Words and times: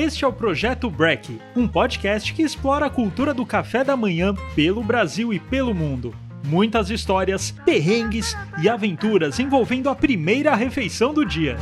Este 0.00 0.24
é 0.24 0.26
o 0.26 0.32
Projeto 0.32 0.88
Break, 0.88 1.38
um 1.54 1.68
podcast 1.68 2.32
que 2.32 2.40
explora 2.40 2.86
a 2.86 2.90
cultura 2.90 3.34
do 3.34 3.44
café 3.44 3.84
da 3.84 3.94
manhã 3.94 4.34
pelo 4.56 4.82
Brasil 4.82 5.30
e 5.30 5.38
pelo 5.38 5.74
mundo. 5.74 6.14
Muitas 6.42 6.88
histórias, 6.88 7.50
perrengues 7.66 8.34
e 8.62 8.66
aventuras 8.66 9.38
envolvendo 9.38 9.90
a 9.90 9.94
primeira 9.94 10.54
refeição 10.54 11.12
do 11.12 11.22
dia. 11.26 11.58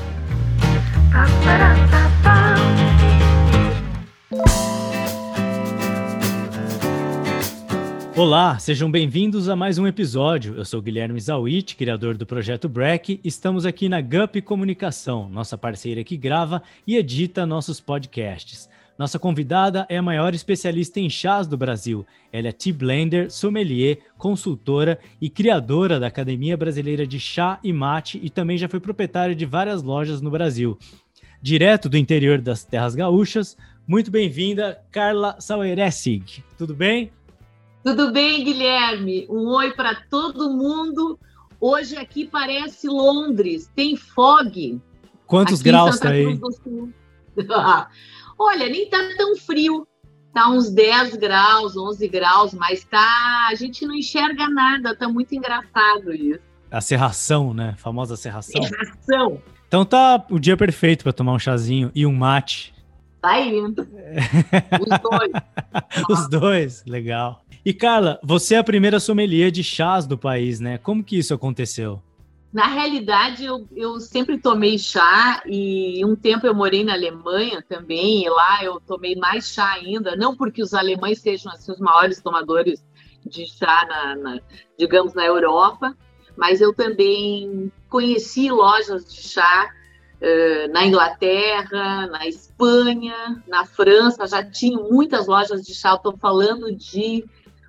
Olá, 8.18 8.58
sejam 8.58 8.90
bem-vindos 8.90 9.48
a 9.48 9.54
mais 9.54 9.78
um 9.78 9.86
episódio. 9.86 10.56
Eu 10.56 10.64
sou 10.64 10.82
Guilherme 10.82 11.20
Zawit, 11.20 11.76
criador 11.76 12.16
do 12.16 12.26
projeto 12.26 12.68
Break. 12.68 13.20
Estamos 13.22 13.64
aqui 13.64 13.88
na 13.88 14.00
GUP 14.00 14.42
Comunicação, 14.42 15.28
nossa 15.28 15.56
parceira 15.56 16.02
que 16.02 16.16
grava 16.16 16.60
e 16.84 16.96
edita 16.96 17.46
nossos 17.46 17.80
podcasts. 17.80 18.68
Nossa 18.98 19.20
convidada 19.20 19.86
é 19.88 19.98
a 19.98 20.02
maior 20.02 20.34
especialista 20.34 20.98
em 20.98 21.08
chás 21.08 21.46
do 21.46 21.56
Brasil. 21.56 22.04
Ela 22.32 22.48
é 22.48 22.52
tea 22.52 22.74
blender, 22.74 23.30
sommelier, 23.30 24.00
consultora 24.16 24.98
e 25.20 25.30
criadora 25.30 26.00
da 26.00 26.08
Academia 26.08 26.56
Brasileira 26.56 27.06
de 27.06 27.20
Chá 27.20 27.60
e 27.62 27.72
Mate 27.72 28.18
e 28.20 28.28
também 28.28 28.58
já 28.58 28.68
foi 28.68 28.80
proprietária 28.80 29.32
de 29.32 29.46
várias 29.46 29.80
lojas 29.80 30.20
no 30.20 30.28
Brasil. 30.28 30.76
Direto 31.40 31.88
do 31.88 31.96
interior 31.96 32.40
das 32.40 32.64
terras 32.64 32.96
gaúchas, 32.96 33.56
muito 33.86 34.10
bem-vinda, 34.10 34.82
Carla 34.90 35.36
Saueressig. 35.38 36.42
Tudo 36.58 36.74
bem? 36.74 37.12
Tudo 37.84 38.12
bem, 38.12 38.44
Guilherme? 38.44 39.26
Um 39.30 39.48
oi 39.48 39.72
para 39.72 39.94
todo 40.10 40.50
mundo. 40.50 41.18
Hoje 41.60 41.96
aqui 41.96 42.26
parece 42.26 42.86
Londres, 42.88 43.70
tem 43.74 43.96
fog. 43.96 44.80
Quantos 45.26 45.62
graus 45.62 45.98
tá 45.98 46.10
aí? 46.10 46.24
Olha, 48.38 48.68
nem 48.68 48.88
tá 48.88 48.98
tão 49.16 49.36
frio. 49.36 49.86
Tá 50.32 50.48
uns 50.48 50.70
10 50.70 51.16
graus, 51.16 51.76
11 51.76 52.06
graus, 52.08 52.54
mas 52.54 52.84
tá, 52.84 53.48
a 53.50 53.54
gente 53.54 53.86
não 53.86 53.94
enxerga 53.94 54.48
nada, 54.48 54.94
tá 54.94 55.08
muito 55.08 55.34
engraçado 55.34 56.12
isso. 56.12 56.40
A 56.70 56.80
serração, 56.80 57.54
né? 57.54 57.70
A 57.70 57.76
famosa 57.76 58.14
serração. 58.14 58.62
Serração. 58.62 59.42
Então 59.66 59.84
tá 59.84 60.24
o 60.30 60.38
dia 60.38 60.56
perfeito 60.56 61.02
para 61.02 61.12
tomar 61.12 61.32
um 61.32 61.38
chazinho 61.38 61.90
e 61.94 62.06
um 62.06 62.12
mate. 62.12 62.74
Tá 63.20 63.40
indo. 63.40 63.82
Os 64.80 64.98
dois. 65.00 65.32
Os 66.08 66.28
dois, 66.28 66.84
legal. 66.86 67.42
E 67.64 67.74
Carla, 67.74 68.18
você 68.22 68.54
é 68.54 68.58
a 68.58 68.64
primeira 68.64 69.00
sommelier 69.00 69.50
de 69.50 69.62
chás 69.64 70.06
do 70.06 70.16
país, 70.16 70.60
né? 70.60 70.78
Como 70.78 71.02
que 71.02 71.18
isso 71.18 71.34
aconteceu? 71.34 72.02
Na 72.52 72.66
realidade, 72.66 73.44
eu, 73.44 73.68
eu 73.76 74.00
sempre 74.00 74.38
tomei 74.38 74.78
chá 74.78 75.42
e 75.44 76.02
um 76.04 76.16
tempo 76.16 76.46
eu 76.46 76.54
morei 76.54 76.82
na 76.82 76.94
Alemanha 76.94 77.62
também, 77.68 78.24
e 78.24 78.30
lá 78.30 78.64
eu 78.64 78.80
tomei 78.80 79.14
mais 79.16 79.48
chá 79.48 79.70
ainda, 79.74 80.16
não 80.16 80.34
porque 80.34 80.62
os 80.62 80.72
alemães 80.72 81.20
sejam 81.20 81.52
assim, 81.52 81.70
os 81.70 81.78
maiores 81.78 82.22
tomadores 82.22 82.82
de 83.26 83.46
chá, 83.46 83.86
na, 83.86 84.16
na, 84.16 84.40
digamos, 84.78 85.12
na 85.12 85.26
Europa, 85.26 85.94
mas 86.36 86.62
eu 86.62 86.72
também 86.72 87.70
conheci 87.90 88.50
lojas 88.50 89.04
de 89.04 89.20
chá 89.20 89.70
uh, 90.22 90.72
na 90.72 90.86
Inglaterra, 90.86 92.06
na 92.06 92.26
Espanha, 92.26 93.42
na 93.46 93.66
França, 93.66 94.26
já 94.26 94.42
tinha 94.42 94.78
muitas 94.78 95.26
lojas 95.26 95.62
de 95.66 95.74
chá, 95.74 95.94
estou 95.94 96.16
falando 96.16 96.74
de 96.74 97.24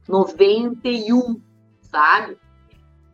91, 0.10 1.40
sabe? 1.84 2.36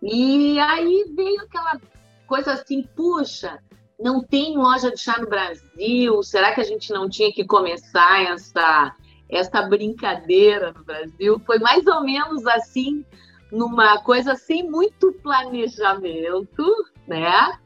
E 0.02 0.58
aí 0.60 1.12
veio 1.14 1.42
aquela 1.42 1.80
coisa 2.26 2.54
assim, 2.54 2.84
puxa, 2.96 3.60
não 4.00 4.24
tem 4.24 4.58
loja 4.58 4.90
de 4.90 5.00
chá 5.00 5.20
no 5.20 5.28
Brasil, 5.28 6.24
será 6.24 6.54
que 6.54 6.62
a 6.62 6.64
gente 6.64 6.92
não 6.94 7.10
tinha 7.10 7.32
que 7.34 7.46
começar 7.46 8.24
essa, 8.24 8.96
essa 9.30 9.62
brincadeira 9.64 10.72
no 10.72 10.86
Brasil? 10.86 11.40
Foi 11.46 11.60
mais 11.60 11.86
ou 11.86 12.02
menos 12.02 12.48
assim, 12.48 13.06
numa 13.52 14.02
coisa 14.02 14.36
sem 14.36 14.70
muito 14.70 15.12
planejamento, 15.22 16.64
né? 17.06 17.60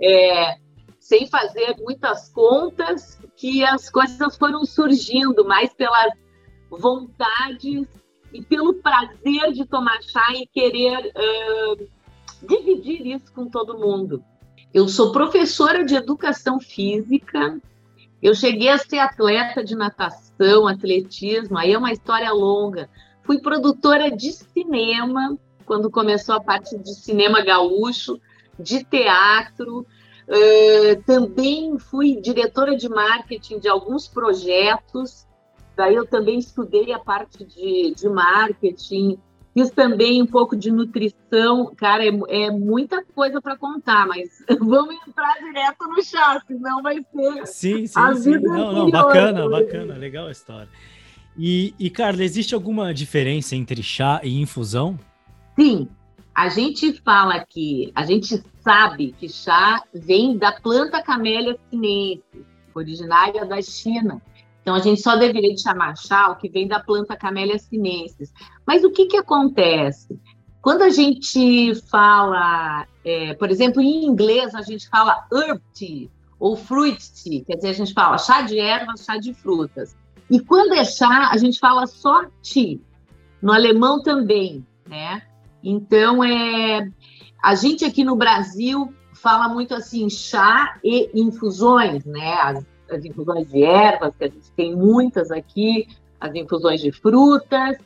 É, 0.00 0.58
sem 1.00 1.26
fazer 1.26 1.76
muitas 1.78 2.28
contas, 2.30 3.18
que 3.36 3.64
as 3.64 3.88
coisas 3.90 4.36
foram 4.36 4.64
surgindo 4.64 5.44
mais 5.44 5.72
pelas 5.72 6.12
vontades 6.70 7.86
e 8.34 8.42
pelo 8.42 8.74
prazer 8.74 9.52
de 9.52 9.64
tomar 9.64 10.02
chá 10.02 10.26
e 10.32 10.46
querer 10.48 11.12
uh, 11.14 11.88
dividir 12.42 13.06
isso 13.06 13.32
com 13.32 13.46
todo 13.46 13.78
mundo. 13.78 14.22
Eu 14.72 14.88
sou 14.88 15.12
professora 15.12 15.84
de 15.84 15.94
educação 15.94 16.58
física, 16.58 17.60
eu 18.20 18.34
cheguei 18.34 18.70
a 18.70 18.78
ser 18.78 18.98
atleta 18.98 19.62
de 19.62 19.76
natação, 19.76 20.66
atletismo, 20.66 21.56
aí 21.56 21.72
é 21.72 21.78
uma 21.78 21.92
história 21.92 22.32
longa. 22.32 22.90
Fui 23.22 23.40
produtora 23.40 24.10
de 24.10 24.32
cinema, 24.32 25.38
quando 25.64 25.88
começou 25.88 26.34
a 26.34 26.40
parte 26.40 26.76
de 26.76 26.92
cinema 26.92 27.40
gaúcho, 27.40 28.20
de 28.58 28.82
teatro. 28.84 29.86
Uh, 30.26 31.02
também 31.06 31.78
fui 31.78 32.20
diretora 32.20 32.76
de 32.76 32.88
marketing 32.88 33.60
de 33.60 33.68
alguns 33.68 34.08
projetos 34.08 35.24
Daí 35.76 35.94
eu 35.94 36.06
também 36.06 36.38
estudei 36.38 36.92
a 36.92 36.98
parte 36.98 37.44
de, 37.44 37.94
de 37.94 38.08
marketing, 38.08 39.18
fiz 39.52 39.70
também 39.70 40.22
um 40.22 40.26
pouco 40.26 40.56
de 40.56 40.70
nutrição. 40.70 41.72
Cara, 41.76 42.04
é, 42.04 42.10
é 42.28 42.50
muita 42.50 43.04
coisa 43.14 43.40
para 43.40 43.56
contar, 43.56 44.06
mas 44.06 44.28
vamos 44.60 44.96
entrar 45.06 45.34
direto 45.38 45.86
no 45.88 46.02
chá, 46.02 46.40
senão 46.46 46.82
vai 46.82 46.96
ser. 46.96 47.46
Sim, 47.46 47.86
sim, 47.86 47.98
a 47.98 48.14
sim. 48.14 48.32
Vida 48.32 48.48
não, 48.48 48.72
não, 48.72 48.90
bacana, 48.90 49.48
bacana, 49.48 49.94
legal 49.94 50.26
a 50.26 50.32
história. 50.32 50.68
E, 51.36 51.74
e, 51.78 51.90
Carla, 51.90 52.22
existe 52.22 52.54
alguma 52.54 52.94
diferença 52.94 53.56
entre 53.56 53.82
chá 53.82 54.20
e 54.22 54.40
infusão? 54.40 54.98
Sim, 55.58 55.88
a 56.34 56.48
gente 56.48 56.92
fala 57.04 57.44
que 57.44 57.92
a 57.94 58.04
gente 58.04 58.42
sabe 58.60 59.14
que 59.18 59.28
chá 59.28 59.82
vem 59.92 60.36
da 60.36 60.52
planta 60.52 61.02
Camellia 61.02 61.58
sinensis, 61.70 62.22
originária 62.74 63.44
da 63.44 63.60
China. 63.60 64.22
Então, 64.64 64.74
a 64.74 64.78
gente 64.78 65.02
só 65.02 65.14
deveria 65.14 65.54
chamar 65.58 65.94
chá 65.94 66.30
o 66.30 66.36
que 66.36 66.48
vem 66.48 66.66
da 66.66 66.80
planta 66.80 67.14
Camellia 67.14 67.58
sinensis. 67.58 68.32
Mas 68.66 68.82
o 68.82 68.90
que, 68.90 69.04
que 69.04 69.18
acontece? 69.18 70.18
Quando 70.62 70.80
a 70.80 70.88
gente 70.88 71.74
fala, 71.90 72.86
é, 73.04 73.34
por 73.34 73.50
exemplo, 73.50 73.82
em 73.82 74.06
inglês, 74.06 74.54
a 74.54 74.62
gente 74.62 74.88
fala 74.88 75.26
herb 75.30 75.60
tea 75.74 76.08
ou 76.40 76.56
fruit 76.56 76.98
tea, 77.12 77.44
quer 77.44 77.56
dizer, 77.56 77.68
a 77.68 77.72
gente 77.74 77.92
fala 77.92 78.16
chá 78.16 78.40
de 78.40 78.58
ervas, 78.58 79.04
chá 79.04 79.18
de 79.18 79.34
frutas. 79.34 79.94
E 80.30 80.40
quando 80.40 80.72
é 80.72 80.82
chá, 80.82 81.28
a 81.30 81.36
gente 81.36 81.60
fala 81.60 81.86
só 81.86 82.24
tea. 82.42 82.80
No 83.42 83.52
alemão 83.52 84.02
também, 84.02 84.66
né? 84.88 85.20
Então, 85.62 86.24
é, 86.24 86.88
a 87.42 87.54
gente 87.54 87.84
aqui 87.84 88.02
no 88.02 88.16
Brasil 88.16 88.94
fala 89.12 89.46
muito 89.46 89.74
assim, 89.74 90.08
chá 90.08 90.78
e 90.82 91.10
infusões, 91.14 92.02
né? 92.06 92.64
As 92.90 93.04
infusões 93.04 93.50
de 93.50 93.62
ervas, 93.62 94.14
que 94.16 94.24
a 94.24 94.28
gente 94.28 94.50
tem 94.52 94.74
muitas 94.74 95.30
aqui, 95.30 95.88
as 96.20 96.34
infusões 96.34 96.80
de 96.80 96.92
frutas, 96.92 97.76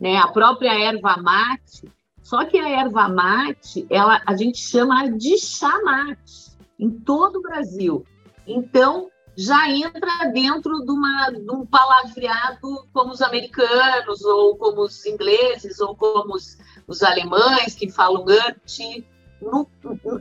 né, 0.00 0.16
a 0.16 0.28
própria 0.28 0.72
erva 0.72 1.16
mate. 1.16 1.90
Só 2.22 2.44
que 2.44 2.58
a 2.58 2.68
erva 2.68 3.08
mate, 3.08 3.86
ela, 3.88 4.20
a 4.26 4.36
gente 4.36 4.58
chama 4.58 5.08
de 5.08 5.38
chá 5.38 5.80
mate 5.82 6.56
em 6.78 6.90
todo 6.90 7.36
o 7.36 7.42
Brasil. 7.42 8.04
Então, 8.46 9.10
já 9.36 9.70
entra 9.70 10.24
dentro 10.32 10.84
de, 10.84 10.90
uma, 10.90 11.30
de 11.30 11.50
um 11.50 11.64
palavreado 11.64 12.88
como 12.92 13.12
os 13.12 13.22
americanos, 13.22 14.24
ou 14.24 14.56
como 14.56 14.82
os 14.82 15.06
ingleses, 15.06 15.78
ou 15.80 15.94
como 15.94 16.34
os, 16.34 16.58
os 16.88 17.02
alemães, 17.04 17.74
que 17.74 17.88
falam 17.88 18.24
tea, 18.24 19.04
no, 19.40 19.68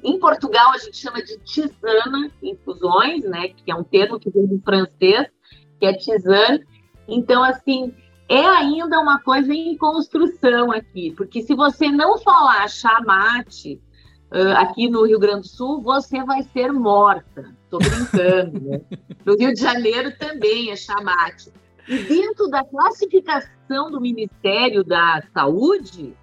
em 0.03 0.19
Portugal, 0.19 0.71
a 0.71 0.77
gente 0.77 0.97
chama 0.97 1.21
de 1.21 1.37
tisana 1.39 2.31
infusões, 2.41 3.23
né? 3.23 3.49
Que 3.49 3.71
é 3.71 3.75
um 3.75 3.83
termo 3.83 4.19
que 4.19 4.29
vem 4.29 4.45
do 4.45 4.59
francês, 4.61 5.27
que 5.79 5.85
é 5.85 5.93
tisane. 5.93 6.63
Então, 7.07 7.43
assim, 7.43 7.93
é 8.29 8.45
ainda 8.45 8.99
uma 8.99 9.19
coisa 9.19 9.53
em 9.53 9.75
construção 9.77 10.71
aqui, 10.71 11.13
porque 11.15 11.41
se 11.41 11.55
você 11.55 11.89
não 11.89 12.17
falar 12.17 12.67
chamate 12.67 13.81
uh, 14.31 14.57
aqui 14.57 14.89
no 14.89 15.05
Rio 15.05 15.19
Grande 15.19 15.41
do 15.41 15.47
Sul, 15.47 15.81
você 15.81 16.23
vai 16.23 16.43
ser 16.43 16.71
morta. 16.71 17.55
Estou 17.63 17.79
brincando, 17.79 18.59
né? 18.61 18.81
No 19.25 19.35
Rio 19.35 19.53
de 19.53 19.59
Janeiro 19.59 20.17
também 20.17 20.71
é 20.71 20.75
chamate. 20.77 21.51
E 21.85 21.97
dentro 22.03 22.47
da 22.47 22.63
classificação 22.63 23.91
do 23.91 23.99
Ministério 23.99 24.83
da 24.83 25.21
Saúde, 25.33 26.15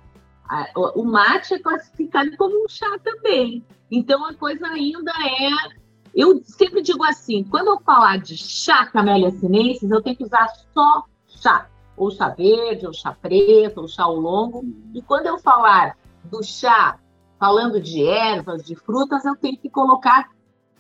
o 0.95 1.05
mate 1.05 1.55
é 1.55 1.59
classificado 1.59 2.37
como 2.37 2.65
um 2.65 2.69
chá 2.69 2.99
também. 3.03 3.65
Então 3.91 4.25
a 4.27 4.35
coisa 4.35 4.67
ainda 4.67 5.13
é. 5.13 5.75
Eu 6.15 6.41
sempre 6.45 6.83
digo 6.83 7.03
assim: 7.05 7.45
quando 7.45 7.69
eu 7.69 7.81
falar 7.81 8.19
de 8.19 8.37
chá 8.37 8.87
camélia 8.87 9.31
sinensis, 9.31 9.91
eu 9.91 10.03
tenho 10.03 10.17
que 10.17 10.25
usar 10.25 10.49
só 10.73 11.05
chá, 11.29 11.69
ou 11.97 12.11
chá 12.11 12.29
verde, 12.29 12.87
ou 12.87 12.93
chá 12.93 13.13
preto, 13.13 13.81
ou 13.81 13.89
chá 13.89 14.07
longo. 14.07 14.65
E 14.95 15.03
quando 15.03 15.27
eu 15.27 15.39
falar 15.39 15.97
do 16.25 16.43
chá, 16.43 16.99
falando 17.39 17.81
de 17.81 18.05
ervas, 18.05 18.65
de 18.65 18.75
frutas, 18.75 19.25
eu 19.25 19.37
tenho 19.37 19.57
que 19.57 19.69
colocar 19.69 20.31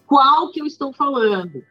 qual 0.06 0.50
que 0.50 0.60
eu 0.60 0.66
estou 0.66 0.92
falando. 0.92 1.62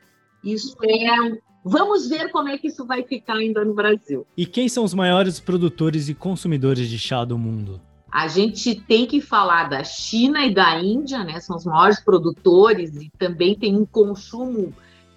Isso 0.44 0.76
é 0.84 1.40
Vamos 1.66 2.10
ver 2.10 2.30
como 2.30 2.50
é 2.50 2.58
que 2.58 2.68
isso 2.68 2.86
vai 2.86 3.04
ficar 3.04 3.36
ainda 3.36 3.64
no 3.64 3.74
Brasil. 3.74 4.28
E 4.36 4.46
quem 4.46 4.68
são 4.68 4.84
os 4.84 4.94
maiores 4.94 5.40
produtores 5.40 6.10
e 6.10 6.14
consumidores 6.14 6.90
de 6.90 7.00
chá 7.00 7.24
do 7.24 7.38
mundo? 7.38 7.80
A 8.14 8.28
gente 8.28 8.76
tem 8.76 9.08
que 9.08 9.20
falar 9.20 9.68
da 9.68 9.84
China 9.84 10.46
e 10.46 10.54
da 10.54 10.80
Índia, 10.80 11.24
né? 11.24 11.40
São 11.40 11.56
os 11.56 11.66
maiores 11.66 12.00
produtores 12.00 12.96
e 12.96 13.10
também 13.18 13.58
tem 13.58 13.76
um 13.76 13.88
consumo 13.88 14.72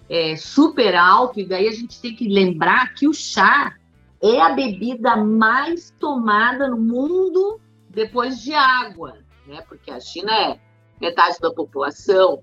é, 0.09 0.35
super 0.35 0.95
alto. 0.95 1.39
E 1.39 1.45
daí 1.45 1.67
a 1.67 1.71
gente 1.71 2.01
tem 2.01 2.15
que 2.15 2.27
lembrar 2.27 2.95
que 2.95 3.07
o 3.07 3.13
chá 3.13 3.75
é 4.19 4.41
a 4.41 4.49
bebida 4.49 5.15
mais 5.15 5.93
tomada 5.99 6.67
no 6.67 6.77
mundo 6.79 7.61
depois 7.87 8.41
de 8.41 8.55
água, 8.55 9.19
né? 9.45 9.61
Porque 9.69 9.91
a 9.91 9.99
China 9.99 10.33
é 10.33 10.59
metade 10.99 11.37
da 11.39 11.51
população. 11.51 12.41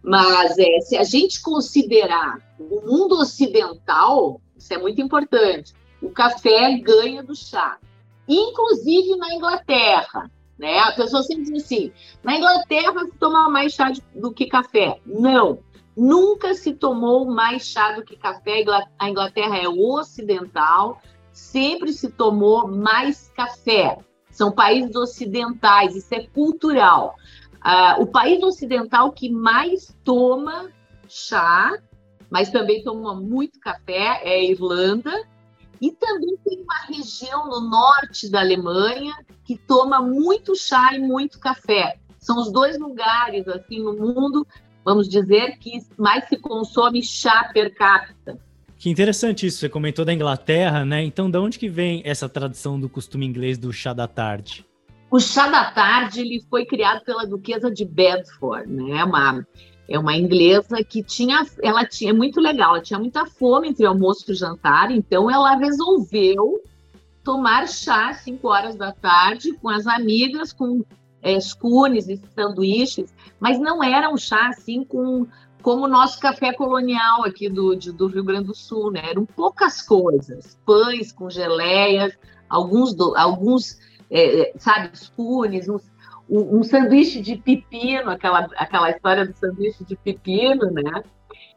Mas 0.00 0.56
é, 0.58 0.78
se 0.78 0.96
a 0.96 1.02
gente 1.02 1.42
considerar 1.42 2.38
o 2.56 2.82
mundo 2.86 3.18
ocidental, 3.18 4.40
isso 4.56 4.72
é 4.72 4.78
muito 4.78 5.00
importante, 5.00 5.74
o 6.00 6.10
café 6.10 6.78
ganha 6.78 7.20
do 7.20 7.34
chá. 7.34 7.78
Inclusive 8.28 9.16
na 9.16 9.34
Inglaterra. 9.34 10.30
Né? 10.58 10.78
A 10.80 10.92
pessoa 10.92 11.22
sempre 11.22 11.44
diz 11.44 11.64
assim: 11.64 11.92
na 12.22 12.36
Inglaterra 12.36 13.04
se 13.04 13.18
toma 13.18 13.48
mais 13.48 13.72
chá 13.72 13.92
do 14.14 14.32
que 14.32 14.46
café. 14.46 15.00
Não, 15.06 15.60
nunca 15.96 16.52
se 16.54 16.74
tomou 16.74 17.24
mais 17.26 17.66
chá 17.66 17.92
do 17.92 18.04
que 18.04 18.16
café. 18.16 18.64
A 18.98 19.08
Inglaterra 19.08 19.56
é 19.56 19.68
ocidental, 19.68 21.00
sempre 21.32 21.92
se 21.92 22.10
tomou 22.10 22.66
mais 22.66 23.32
café. 23.36 23.98
São 24.30 24.52
países 24.52 24.94
ocidentais, 24.94 25.96
isso 25.96 26.14
é 26.14 26.26
cultural. 26.26 27.14
Uh, 27.56 28.02
o 28.02 28.06
país 28.06 28.42
ocidental 28.42 29.10
que 29.12 29.28
mais 29.28 29.96
toma 30.04 30.70
chá, 31.08 31.76
mas 32.30 32.50
também 32.50 32.82
toma 32.84 33.14
muito 33.14 33.58
café, 33.58 34.20
é 34.22 34.34
a 34.34 34.44
Irlanda. 34.44 35.10
E 35.80 35.92
também 35.92 36.36
tem 36.44 36.60
uma 36.62 36.96
região 36.96 37.46
no 37.46 37.60
norte 37.60 38.28
da 38.28 38.40
Alemanha 38.40 39.14
que 39.44 39.56
toma 39.56 40.00
muito 40.00 40.54
chá 40.56 40.94
e 40.94 40.98
muito 40.98 41.38
café. 41.38 41.98
São 42.18 42.38
os 42.38 42.50
dois 42.50 42.78
lugares 42.78 43.46
assim 43.48 43.82
no 43.82 43.92
mundo, 43.94 44.46
vamos 44.84 45.08
dizer, 45.08 45.56
que 45.58 45.78
mais 45.96 46.28
se 46.28 46.36
consome 46.36 47.02
chá 47.02 47.50
per 47.52 47.74
capita. 47.74 48.38
Que 48.76 48.90
interessante 48.90 49.46
isso. 49.46 49.58
Você 49.58 49.68
comentou 49.68 50.04
da 50.04 50.12
Inglaterra, 50.12 50.84
né? 50.84 51.02
Então, 51.02 51.30
de 51.30 51.38
onde 51.38 51.58
que 51.58 51.68
vem 51.68 52.02
essa 52.04 52.28
tradição 52.28 52.78
do 52.78 52.88
costume 52.88 53.26
inglês 53.26 53.58
do 53.58 53.72
chá 53.72 53.92
da 53.92 54.06
tarde? 54.06 54.64
O 55.10 55.18
chá 55.18 55.48
da 55.48 55.70
tarde 55.70 56.20
ele 56.20 56.44
foi 56.50 56.66
criado 56.66 57.02
pela 57.04 57.26
duquesa 57.26 57.70
de 57.70 57.84
Bedford, 57.84 58.70
né? 58.70 59.02
Uma, 59.02 59.44
é 59.88 59.98
uma 59.98 60.16
inglesa 60.16 60.84
que 60.84 61.02
tinha, 61.02 61.46
ela 61.62 61.84
tinha 61.86 62.10
é 62.10 62.14
muito 62.14 62.40
legal, 62.40 62.74
ela 62.74 62.82
tinha 62.82 62.98
muita 62.98 63.24
fome 63.24 63.68
entre 63.68 63.86
almoço 63.86 64.30
e 64.30 64.34
jantar, 64.34 64.90
então 64.90 65.30
ela 65.30 65.56
resolveu 65.56 66.62
tomar 67.24 67.66
chá 67.66 68.10
às 68.10 68.18
5 68.18 68.46
horas 68.46 68.76
da 68.76 68.92
tarde 68.92 69.52
com 69.54 69.68
as 69.68 69.86
amigas, 69.86 70.52
com 70.52 70.84
é, 71.22 71.40
scones 71.40 72.08
e 72.08 72.20
sanduíches, 72.34 73.14
mas 73.40 73.58
não 73.58 73.82
era 73.82 74.10
um 74.10 74.16
chá 74.16 74.48
assim 74.48 74.84
com 74.84 75.26
como 75.62 75.84
o 75.84 75.88
nosso 75.88 76.20
café 76.20 76.52
colonial 76.52 77.24
aqui 77.24 77.48
do, 77.48 77.74
de, 77.74 77.90
do 77.90 78.06
Rio 78.06 78.22
Grande 78.22 78.46
do 78.46 78.54
Sul, 78.54 78.92
né? 78.92 79.10
Eram 79.10 79.26
poucas 79.26 79.82
coisas, 79.82 80.56
pães 80.64 81.10
com 81.10 81.28
geleias, 81.28 82.16
alguns, 82.48 82.94
do, 82.94 83.16
alguns 83.16 83.76
é, 84.10 84.42
é, 84.42 84.52
sabe, 84.56 84.90
os 84.94 85.08
punes, 85.10 85.66
um, 86.28 86.58
um, 86.58 86.62
sanduíche 86.62 87.20
de 87.20 87.36
pepino, 87.36 88.10
aquela, 88.10 88.48
aquela 88.56 88.90
história 88.90 89.26
do 89.26 89.36
sanduíche 89.36 89.84
de 89.84 89.96
pepino, 89.96 90.70
né? 90.70 91.02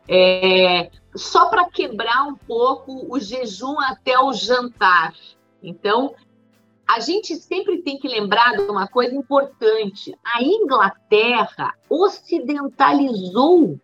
É, 0.07 0.89
só 1.15 1.50
para 1.50 1.69
quebrar 1.69 2.23
um 2.27 2.35
pouco 2.35 3.06
o 3.13 3.19
jejum 3.19 3.79
até 3.79 4.19
o 4.19 4.33
jantar. 4.33 5.13
Então, 5.62 6.15
a 6.88 7.00
gente 7.00 7.35
sempre 7.35 7.81
tem 7.81 7.97
que 7.97 8.07
lembrar 8.07 8.56
de 8.56 8.63
uma 8.63 8.88
coisa 8.88 9.15
importante: 9.15 10.13
a 10.23 10.41
Inglaterra 10.44 11.74
ocidentalizou 11.89 13.79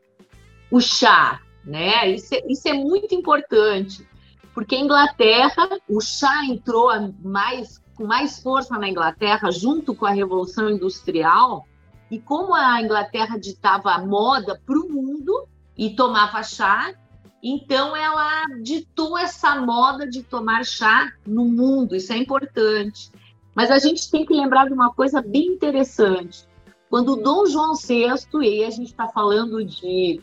o 0.69 0.81
chá, 0.81 1.41
né? 1.63 2.09
Isso 2.09 2.35
é, 2.35 2.41
isso 2.47 2.67
é 2.67 2.73
muito 2.73 3.13
importante, 3.13 4.07
porque 4.53 4.75
a 4.75 4.79
Inglaterra, 4.79 5.69
o 5.87 6.01
chá 6.01 6.45
entrou 6.45 6.89
mais 7.23 7.81
com 7.97 8.05
mais 8.05 8.39
força 8.39 8.77
na 8.77 8.87
Inglaterra, 8.87 9.51
junto 9.51 9.95
com 9.95 10.05
a 10.05 10.11
Revolução 10.11 10.69
Industrial, 10.69 11.65
e 12.09 12.19
como 12.19 12.53
a 12.53 12.81
Inglaterra 12.81 13.37
ditava 13.37 13.91
a 13.91 14.05
moda 14.05 14.61
para 14.65 14.79
o 14.79 14.87
mundo 14.87 15.47
e 15.75 15.89
tomava 15.89 16.43
chá, 16.43 16.93
então 17.41 17.95
ela 17.95 18.45
ditou 18.61 19.17
essa 19.17 19.59
moda 19.59 20.07
de 20.07 20.23
tomar 20.23 20.63
chá 20.63 21.11
no 21.25 21.45
mundo, 21.45 21.95
isso 21.95 22.13
é 22.13 22.17
importante. 22.17 23.11
Mas 23.53 23.71
a 23.71 23.79
gente 23.79 24.09
tem 24.09 24.25
que 24.25 24.33
lembrar 24.33 24.67
de 24.67 24.73
uma 24.73 24.93
coisa 24.93 25.21
bem 25.21 25.47
interessante. 25.47 26.47
Quando 26.89 27.17
Dom 27.17 27.45
João 27.47 27.73
VI, 27.75 28.13
e 28.41 28.47
aí 28.47 28.65
a 28.65 28.69
gente 28.69 28.91
está 28.91 29.07
falando 29.07 29.63
de, 29.65 30.21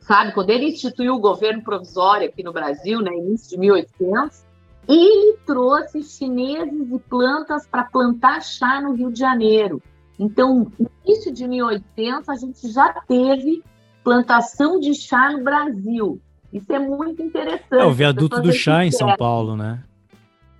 sabe, 0.00 0.32
quando 0.32 0.50
ele 0.50 0.66
instituiu 0.66 1.14
o 1.14 1.20
governo 1.20 1.62
provisório 1.62 2.28
aqui 2.28 2.42
no 2.42 2.52
Brasil, 2.52 3.00
né, 3.00 3.12
início 3.16 3.50
de 3.50 3.58
1800, 3.58 4.43
ele 4.88 5.38
trouxe 5.46 6.02
chineses 6.02 6.92
e 6.92 6.98
plantas 6.98 7.66
para 7.66 7.84
plantar 7.84 8.42
chá 8.42 8.80
no 8.80 8.92
Rio 8.92 9.12
de 9.12 9.18
Janeiro. 9.18 9.82
Então, 10.18 10.70
no 10.78 10.90
início 11.04 11.32
de 11.32 11.46
1800, 11.46 12.28
a 12.28 12.34
gente 12.36 12.70
já 12.70 12.92
teve 13.06 13.62
plantação 14.02 14.78
de 14.78 14.94
chá 14.94 15.32
no 15.32 15.42
Brasil. 15.42 16.20
Isso 16.52 16.72
é 16.72 16.78
muito 16.78 17.20
interessante. 17.22 17.82
É 17.82 17.84
o 17.84 17.92
viaduto 17.92 18.40
do 18.40 18.52
chá 18.52 18.84
em 18.84 18.92
São 18.92 19.16
Paulo, 19.16 19.56
né? 19.56 19.82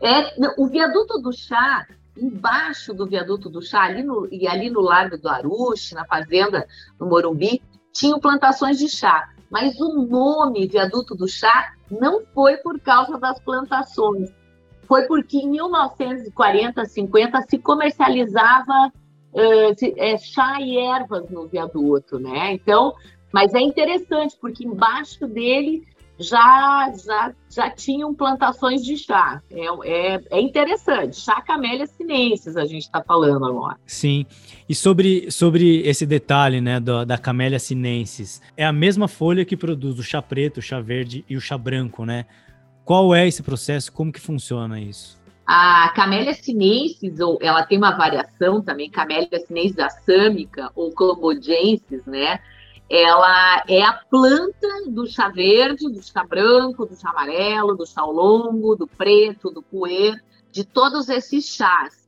É, 0.01 0.33
o 0.59 0.67
viaduto 0.67 1.21
do 1.21 1.33
chá, 1.33 1.87
embaixo 2.17 2.93
do 2.93 3.07
viaduto 3.07 3.49
do 3.49 3.63
chá, 3.63 3.85
ali 3.85 4.03
no, 4.03 4.29
e 4.31 4.49
ali 4.49 4.71
no 4.71 4.81
Largo 4.81 5.17
do 5.17 5.29
Aruche, 5.29 5.95
na 5.95 6.05
fazenda 6.05 6.67
no 6.99 7.07
Morumbi, 7.07 7.63
tinham 7.93 8.19
plantações 8.19 8.79
de 8.79 8.89
chá. 8.89 9.31
Mas 9.49 9.79
o 9.81 10.05
nome 10.05 10.67
viaduto 10.67 11.15
do 11.15 11.29
chá 11.29 11.75
não 11.91 12.23
foi 12.35 12.57
por 12.59 12.79
causa 12.81 13.19
das 13.19 13.39
plantações, 13.41 14.31
foi 14.87 15.07
porque 15.07 15.39
em 15.39 15.51
1940, 15.51 16.85
50 16.85 17.43
se 17.43 17.59
comercializava 17.59 18.93
uh, 19.33 19.79
se, 19.79 19.95
é, 19.97 20.17
chá 20.19 20.61
e 20.61 20.79
ervas 20.79 21.29
no 21.31 21.47
viaduto, 21.49 22.19
né? 22.19 22.53
Então, 22.53 22.95
mas 23.33 23.55
é 23.55 23.61
interessante 23.61 24.37
porque 24.41 24.65
embaixo 24.67 25.27
dele 25.27 25.83
já, 26.19 26.93
já, 27.05 27.33
já 27.51 27.71
tinham 27.71 28.15
plantações 28.15 28.85
de 28.85 28.97
chá. 28.97 29.43
É, 29.51 30.15
é, 30.15 30.21
é 30.31 30.41
interessante. 30.41 31.17
Chá 31.17 31.41
Camélia 31.41 31.87
sinensis, 31.87 32.57
a 32.57 32.65
gente 32.65 32.83
está 32.83 33.03
falando 33.03 33.45
agora. 33.45 33.77
Sim. 33.87 34.27
E 34.69 34.75
sobre, 34.75 35.31
sobre 35.31 35.81
esse 35.83 36.07
detalhe 36.07 36.61
né, 36.61 36.79
do, 36.79 37.05
da 37.05 37.19
Camélia 37.19 37.59
sinensis, 37.59 38.41
é 38.57 38.65
a 38.65 38.73
mesma 38.73 39.09
folha 39.09 39.45
que 39.45 39.57
produz 39.57 39.99
o 39.99 40.03
chá 40.03 40.23
preto, 40.23 40.59
o 40.59 40.63
chá 40.63 40.81
verde 40.81 41.25
e 41.29 41.37
o 41.37 41.41
chá 41.41 41.59
branco, 41.59 42.05
né? 42.05 42.27
Qual 42.85 43.15
é 43.15 43.27
esse 43.27 43.43
processo? 43.43 43.91
Como 43.93 44.13
que 44.13 44.21
funciona 44.21 44.79
isso? 44.79 45.19
A 45.47 45.91
Camélia 45.95 46.33
sinensis, 46.33 47.21
ou 47.21 47.39
ela 47.41 47.65
tem 47.65 47.77
uma 47.77 47.91
variação 47.91 48.63
também, 48.63 48.91
Camélia 48.91 49.29
sinensis 49.47 49.79
assâmica 49.79 50.71
ou 50.75 50.93
cambojensis, 50.93 52.05
né? 52.07 52.39
Ela 52.89 53.65
é 53.67 53.83
a 53.83 53.93
planta 53.93 54.69
do 54.89 55.07
chá 55.07 55.29
verde, 55.29 55.91
do 55.91 56.03
chá 56.03 56.23
branco, 56.25 56.85
do 56.85 56.95
chá 56.95 57.11
amarelo, 57.11 57.77
do 57.77 57.87
chá 57.87 58.05
longo, 58.05 58.77
do 58.77 58.87
preto, 58.87 59.51
do 59.51 59.63
puer, 59.63 60.23
de 60.53 60.65
todos 60.65 61.09
esses 61.09 61.47
chás. 61.47 62.05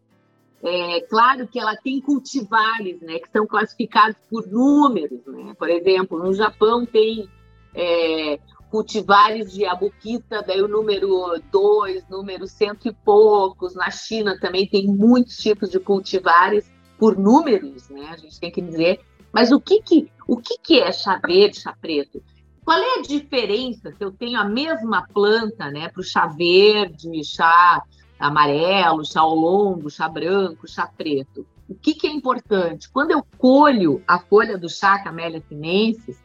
É 0.63 1.01
claro 1.03 1.47
que 1.47 1.59
ela 1.59 1.77
tem 1.77 2.01
cultivares, 2.01 3.01
né, 3.01 3.19
que 3.19 3.31
são 3.31 3.47
classificados 3.47 4.17
por 4.29 4.47
números, 4.47 5.21
né? 5.27 5.55
Por 5.59 5.69
exemplo, 5.69 6.19
no 6.19 6.33
Japão 6.33 6.85
tem 6.85 7.29
é, 7.75 8.39
cultivares 8.71 9.53
de 9.53 9.65
abuquita, 9.65 10.43
daí 10.43 10.61
o 10.61 10.69
número 10.69 11.41
2, 11.53 12.09
número 12.09 12.47
cento 12.47 12.89
e 12.89 12.93
poucos. 12.93 13.75
Na 13.75 13.91
China 13.91 14.39
também 14.41 14.67
tem 14.67 14.87
muitos 14.87 15.37
tipos 15.37 15.71
de 15.71 15.79
cultivares 15.79 16.71
por 16.99 17.17
números, 17.17 17.89
né? 17.91 18.09
A 18.11 18.17
gente 18.17 18.41
tem 18.41 18.51
que 18.51 18.61
dizer 18.61 19.01
mas 19.37 19.53
o 19.53 19.61
que, 19.61 19.83
que, 19.83 20.11
o 20.27 20.37
que, 20.37 20.59
que 20.59 20.81
é 20.81 20.91
chá 20.93 21.21
verde, 21.25 21.61
chá 21.61 21.75
preto? 21.81 22.23
Qual 22.65 22.79
é 22.79 22.99
a 22.99 23.03
diferença 23.03 23.93
se 23.93 24.03
eu 24.03 24.11
tenho 24.11 24.41
a 24.41 24.45
mesma 24.45 25.07
planta 25.07 25.71
né, 25.71 25.89
para 25.89 26.01
o 26.01 26.05
chá 26.05 26.27
verde, 26.27 27.23
chá 27.25 27.83
amarelo, 28.19 29.05
chá 29.05 29.23
longo, 29.23 29.89
chá 29.89 30.09
branco, 30.09 30.67
chá 30.67 30.87
preto? 30.87 31.47
O 31.69 31.75
que, 31.75 31.95
que 31.95 32.07
é 32.07 32.11
importante? 32.11 32.89
Quando 32.91 33.13
eu 33.13 33.25
colho 33.39 34.03
a 34.07 34.19
folha 34.19 34.59
do 34.59 34.69
chá 34.69 34.99
Camellia 34.99 35.43
sinensis, 35.49 36.19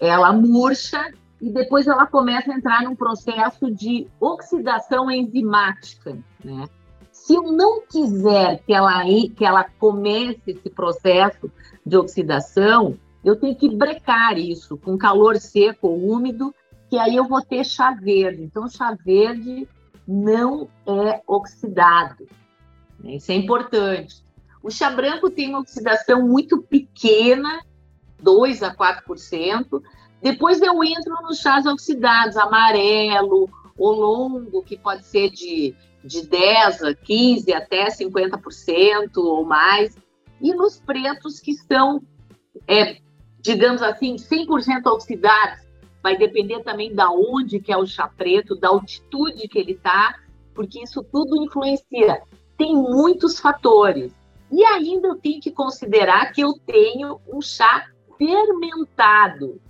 ela 0.00 0.32
murcha 0.32 1.12
e 1.40 1.50
depois 1.50 1.86
ela 1.86 2.06
começa 2.06 2.50
a 2.50 2.56
entrar 2.56 2.82
num 2.82 2.96
processo 2.96 3.70
de 3.70 4.06
oxidação 4.18 5.10
enzimática. 5.10 6.16
Né? 6.42 6.66
Se 7.12 7.34
eu 7.34 7.52
não 7.52 7.82
quiser 7.86 8.62
que 8.64 8.72
ela, 8.72 9.04
que 9.04 9.44
ela 9.44 9.64
comece 9.78 10.40
esse 10.46 10.70
processo 10.70 11.50
de 11.84 11.96
oxidação, 11.96 12.98
eu 13.26 13.34
tenho 13.34 13.56
que 13.56 13.68
brecar 13.68 14.38
isso 14.38 14.76
com 14.78 14.96
calor 14.96 15.36
seco 15.36 15.88
ou 15.88 16.12
úmido 16.12 16.54
que 16.88 16.96
aí 16.96 17.16
eu 17.16 17.24
vou 17.24 17.42
ter 17.42 17.64
chá 17.64 17.90
verde. 17.90 18.44
Então, 18.44 18.68
chá 18.68 18.96
verde 19.04 19.68
não 20.06 20.68
é 20.86 21.20
oxidado. 21.26 22.28
Né? 23.02 23.16
Isso 23.16 23.32
é 23.32 23.34
importante. 23.34 24.22
O 24.62 24.70
chá 24.70 24.90
branco 24.90 25.28
tem 25.28 25.48
uma 25.48 25.58
oxidação 25.58 26.24
muito 26.24 26.62
pequena, 26.62 27.64
2 28.22 28.62
a 28.62 28.72
4%. 28.72 29.82
Depois 30.22 30.62
eu 30.62 30.84
entro 30.84 31.20
nos 31.22 31.40
chás 31.40 31.66
oxidados, 31.66 32.36
amarelo, 32.36 33.50
o 33.76 33.90
longo, 33.90 34.62
que 34.62 34.78
pode 34.78 35.04
ser 35.04 35.30
de, 35.30 35.74
de 36.04 36.24
10 36.28 36.82
a 36.84 36.94
15 36.94 37.52
até 37.52 37.88
50% 37.88 39.16
ou 39.16 39.44
mais. 39.44 39.96
E 40.40 40.54
nos 40.54 40.78
pretos 40.78 41.40
que 41.40 41.54
são, 41.54 42.00
é, 42.68 43.04
digamos 43.46 43.80
assim, 43.80 44.16
100% 44.16 44.86
oxidados, 44.86 45.64
vai 46.02 46.16
depender 46.16 46.62
também 46.62 46.92
da 46.94 47.10
onde 47.10 47.60
que 47.60 47.72
é 47.72 47.76
o 47.76 47.86
chá 47.86 48.08
preto, 48.08 48.56
da 48.56 48.68
altitude 48.68 49.46
que 49.48 49.58
ele 49.58 49.72
está, 49.72 50.16
porque 50.54 50.82
isso 50.82 51.02
tudo 51.12 51.42
influencia. 51.42 52.22
Tem 52.58 52.74
muitos 52.74 53.38
fatores. 53.38 54.12
E 54.50 54.64
ainda 54.64 55.08
eu 55.08 55.16
tenho 55.16 55.40
que 55.40 55.50
considerar 55.50 56.32
que 56.32 56.40
eu 56.40 56.54
tenho 56.66 57.20
um 57.28 57.40
chá 57.40 57.86
fermentado. 58.18 59.60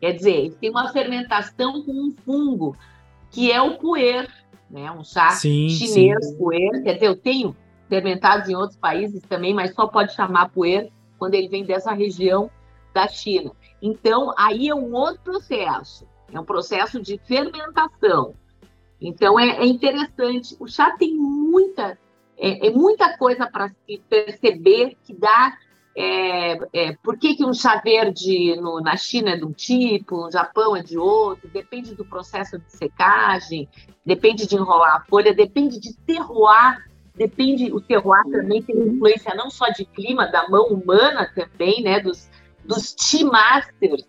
Quer 0.00 0.12
dizer, 0.12 0.54
tem 0.60 0.70
uma 0.70 0.92
fermentação 0.92 1.82
com 1.82 1.92
um 1.92 2.14
fungo, 2.24 2.76
que 3.30 3.50
é 3.52 3.62
o 3.62 3.78
puer, 3.78 4.28
né? 4.70 4.90
Um 4.90 5.04
chá 5.04 5.30
sim, 5.30 5.68
chinês 5.68 6.26
sim. 6.26 6.36
puer. 6.36 6.82
Quer 6.82 6.94
dizer, 6.94 7.06
eu 7.06 7.16
tenho 7.16 7.56
fermentados 7.88 8.48
em 8.48 8.56
outros 8.56 8.78
países 8.78 9.22
também, 9.22 9.54
mas 9.54 9.74
só 9.74 9.86
pode 9.86 10.14
chamar 10.14 10.50
puer 10.50 10.90
quando 11.18 11.34
ele 11.34 11.48
vem 11.48 11.64
dessa 11.64 11.92
região 11.92 12.50
da 12.92 13.08
China. 13.08 13.52
Então, 13.80 14.32
aí 14.36 14.68
é 14.68 14.74
um 14.74 14.94
outro 14.94 15.20
processo, 15.22 16.06
é 16.32 16.38
um 16.38 16.44
processo 16.44 17.00
de 17.00 17.18
fermentação. 17.18 18.34
Então, 19.00 19.38
é, 19.38 19.58
é 19.58 19.66
interessante. 19.66 20.56
O 20.60 20.68
chá 20.68 20.92
tem 20.96 21.14
muita, 21.16 21.98
é, 22.38 22.68
é 22.68 22.70
muita 22.70 23.16
coisa 23.18 23.50
para 23.50 23.68
se 23.68 24.00
perceber 24.08 24.96
que 25.04 25.12
dá. 25.12 25.56
É, 25.94 26.52
é, 26.72 26.96
por 27.02 27.18
que, 27.18 27.34
que 27.34 27.44
um 27.44 27.52
chá 27.52 27.78
verde 27.84 28.56
no, 28.56 28.80
na 28.80 28.96
China 28.96 29.32
é 29.32 29.36
de 29.36 29.44
um 29.44 29.52
tipo, 29.52 30.16
no 30.22 30.30
Japão 30.30 30.74
é 30.74 30.82
de 30.82 30.96
outro, 30.96 31.50
depende 31.50 31.94
do 31.94 32.02
processo 32.02 32.58
de 32.58 32.72
secagem, 32.72 33.68
depende 34.06 34.46
de 34.46 34.54
enrolar 34.54 34.96
a 34.96 35.04
folha, 35.04 35.34
depende 35.34 35.78
de 35.78 35.94
terroir, 35.94 36.82
depende, 37.14 37.70
o 37.70 37.78
terroir 37.78 38.24
também 38.24 38.62
tem 38.62 38.74
influência 38.74 39.34
não 39.34 39.50
só 39.50 39.68
de 39.68 39.84
clima, 39.84 40.26
da 40.28 40.48
mão 40.48 40.68
humana 40.68 41.30
também, 41.34 41.82
né, 41.82 42.00
dos, 42.00 42.30
dos 42.64 42.92
tea 42.92 43.24
masters 43.24 44.04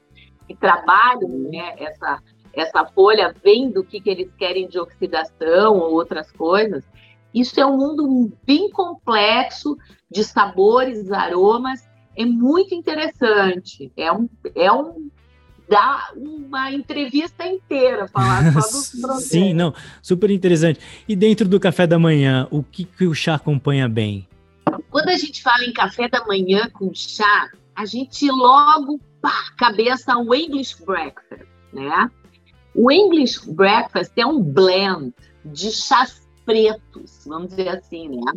que 0.48 0.55
trabalham 0.55 1.29
né, 1.51 1.75
essa, 1.77 2.22
essa 2.53 2.86
folha, 2.86 3.33
vendo 3.43 3.81
o 3.81 3.83
que, 3.83 4.00
que 4.00 4.10
eles 4.10 4.31
querem 4.38 4.67
de 4.67 4.79
oxidação 4.79 5.77
ou 5.77 5.93
outras 5.93 6.31
coisas. 6.31 6.83
Isso 7.33 7.60
é 7.60 7.65
um 7.65 7.77
mundo 7.77 8.31
bem 8.45 8.69
complexo 8.69 9.77
de 10.10 10.24
sabores, 10.24 11.12
aromas, 11.12 11.81
é 12.15 12.25
muito 12.25 12.75
interessante. 12.75 13.91
É 13.98 14.12
um, 14.12 14.29
é 14.55 14.72
um 14.72 15.10
dá 15.67 16.12
uma 16.15 16.72
entrevista 16.72 17.45
inteira 17.48 18.07
falar 18.07 18.51
só 18.53 18.60
dos 18.60 18.89
produtos. 19.01 19.25
Sim, 19.25 19.53
não, 19.53 19.74
super 20.01 20.29
interessante. 20.29 20.79
E 21.07 21.15
dentro 21.15 21.48
do 21.48 21.60
café 21.60 21.88
da 21.88 21.98
manhã, 21.98 22.48
o 22.51 22.62
que, 22.62 22.83
que 22.83 23.05
o 23.05 23.15
chá 23.15 23.36
acompanha 23.36 23.89
bem? 23.89 24.27
Quando 24.89 25.10
a 25.10 25.17
gente 25.17 25.41
fala 25.41 25.63
em 25.65 25.74
café 25.74 26.07
da 26.07 26.24
manhã 26.25 26.69
com 26.72 26.93
chá, 26.93 27.50
a 27.75 27.86
gente 27.86 28.30
logo, 28.30 29.00
pá, 29.22 29.51
cabeça 29.58 30.18
o 30.18 30.34
English 30.34 30.84
Breakfast, 30.84 31.48
né? 31.72 32.10
O 32.75 32.92
English 32.92 33.51
Breakfast 33.51 34.12
é 34.18 34.25
um 34.25 34.42
blend 34.42 35.13
de 35.46 35.72
chás 35.72 36.27
pretos, 36.46 37.24
vamos 37.25 37.50
dizer 37.50 37.70
assim, 37.70 38.10
né? 38.10 38.34